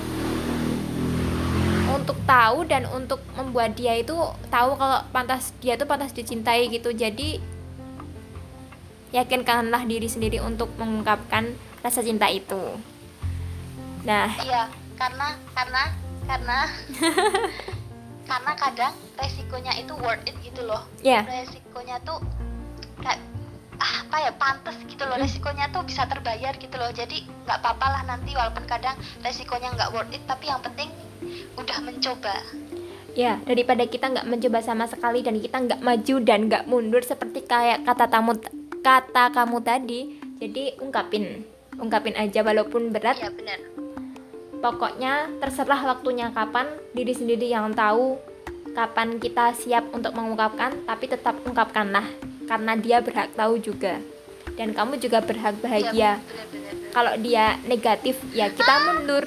untuk 2.04 2.20
tahu 2.28 2.68
dan 2.68 2.84
untuk 2.91 3.24
membuat 3.39 3.80
dia 3.80 3.95
itu 3.95 4.12
tahu 4.51 4.76
kalau 4.76 4.99
pantas 5.16 5.56
dia 5.64 5.80
tuh 5.80 5.88
pantas 5.88 6.12
dicintai 6.12 6.68
gitu. 6.68 6.91
Jadi 6.91 7.39
yakinkanlah 9.16 9.88
diri 9.88 10.12
sendiri 10.12 10.43
untuk 10.43 10.68
mengungkapkan 10.76 11.56
rasa 11.80 12.04
cinta 12.04 12.28
itu. 12.28 12.76
Nah, 14.04 14.36
iya 14.43 14.68
karena 14.99 15.39
karena 15.56 15.84
karena 16.28 16.58
karena 18.30 18.51
kadang 18.60 18.93
resikonya 19.16 19.72
itu 19.80 19.95
worth 19.95 20.28
it 20.28 20.36
gitu 20.43 20.68
loh. 20.68 20.84
Ya, 20.99 21.24
resikonya 21.24 22.04
tuh 22.04 22.20
kayak 22.99 23.24
ah, 23.80 24.04
apa 24.04 24.18
ya 24.28 24.32
pantas 24.36 24.76
gitu 24.91 25.08
loh. 25.08 25.16
Resikonya 25.16 25.72
tuh 25.72 25.88
bisa 25.88 26.04
terbayar 26.04 26.51
gitu 26.60 26.76
loh. 26.76 26.91
Jadi 26.91 27.24
nggak 27.47 27.64
apa-apa 27.64 27.88
lah 27.95 28.01
nanti 28.12 28.36
walaupun 28.36 28.68
kadang 28.68 28.99
resikonya 29.24 29.72
nggak 29.72 29.95
worth 29.95 30.12
it 30.12 30.20
tapi 30.28 30.51
yang 30.51 30.60
penting 30.60 30.91
udah 31.57 31.78
mencoba 31.84 32.36
Ya, 33.13 33.38
daripada 33.45 33.86
kita 33.86 34.09
nggak 34.09 34.26
mencoba 34.26 34.65
sama 34.65 34.89
sekali 34.89 35.21
dan 35.21 35.38
kita 35.38 35.61
nggak 35.61 35.86
maju 35.86 36.15
dan 36.26 36.49
nggak 36.49 36.65
mundur 36.65 37.05
seperti 37.05 37.45
kayak 37.45 37.86
kata 37.86 38.09
tamu 38.09 38.34
kata 38.82 39.30
kamu 39.30 39.61
tadi. 39.61 40.01
Jadi 40.41 40.82
ungkapin, 40.82 41.45
ungkapin 41.78 42.17
aja 42.17 42.41
walaupun 42.41 42.89
berat. 42.89 43.21
iya 43.21 43.30
benar 43.30 43.61
Pokoknya 44.65 45.30
terserah 45.38 45.78
waktunya 45.93 46.34
kapan, 46.34 46.65
diri 46.97 47.13
sendiri 47.13 47.53
yang 47.53 47.69
tahu 47.78 48.17
kapan 48.74 49.21
kita 49.21 49.53
siap 49.53 49.93
untuk 49.93 50.17
mengungkapkan, 50.17 50.88
tapi 50.89 51.05
tetap 51.05 51.38
ungkapkanlah 51.45 52.09
karena 52.49 52.74
dia 52.80 52.97
berhak 53.03 53.30
tahu 53.38 53.61
juga. 53.61 54.01
Dan 54.57 54.74
kamu 54.74 54.97
juga 54.97 55.21
berhak 55.21 55.61
bahagia. 55.61 56.17
Iya, 56.17 56.26
benar 56.26 56.47
benar. 56.49 56.74
Kalau 56.95 57.13
dia 57.21 57.45
negatif 57.69 58.17
ya 58.34 58.49
kita 58.49 58.74
mundur. 58.89 59.26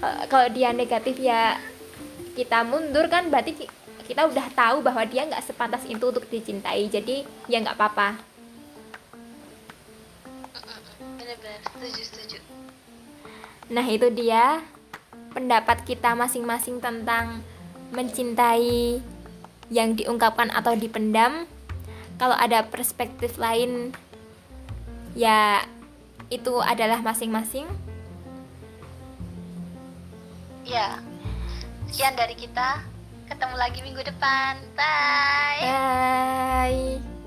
Eh, 0.00 0.24
kalau 0.32 0.48
dia 0.48 0.72
negatif 0.72 1.20
ya 1.20 1.60
kita 2.32 2.64
mundur 2.64 3.04
kan 3.12 3.28
berarti 3.28 3.52
ki- 3.52 3.72
kita 4.08 4.24
udah 4.24 4.48
tahu 4.56 4.80
bahwa 4.80 5.04
dia 5.04 5.28
nggak 5.28 5.44
sepantas 5.44 5.84
itu 5.84 6.00
untuk 6.00 6.24
dicintai 6.32 6.88
jadi 6.88 7.28
ya 7.52 7.60
nggak 7.60 7.76
apa-apa. 7.76 8.16
Benar-benar 11.20 11.60
setuju 11.68 12.02
setuju. 12.02 12.38
Nah 13.68 13.86
itu 13.86 14.08
dia 14.08 14.64
pendapat 15.36 15.84
kita 15.84 16.16
masing-masing 16.16 16.80
tentang 16.80 17.44
mencintai 17.92 19.04
yang 19.68 19.94
diungkapkan 19.94 20.48
atau 20.50 20.74
dipendam. 20.74 21.44
Kalau 22.16 22.34
ada 22.34 22.64
perspektif 22.64 23.36
lain 23.36 23.92
ya 25.12 25.60
itu 26.32 26.56
adalah 26.64 27.04
masing-masing 27.04 27.68
ya. 30.70 31.02
Sekian 31.90 32.14
dari 32.14 32.38
kita. 32.38 32.86
Ketemu 33.26 33.54
lagi 33.58 33.78
minggu 33.82 34.02
depan. 34.06 34.58
Bye. 34.78 35.62
Bye 35.66 37.19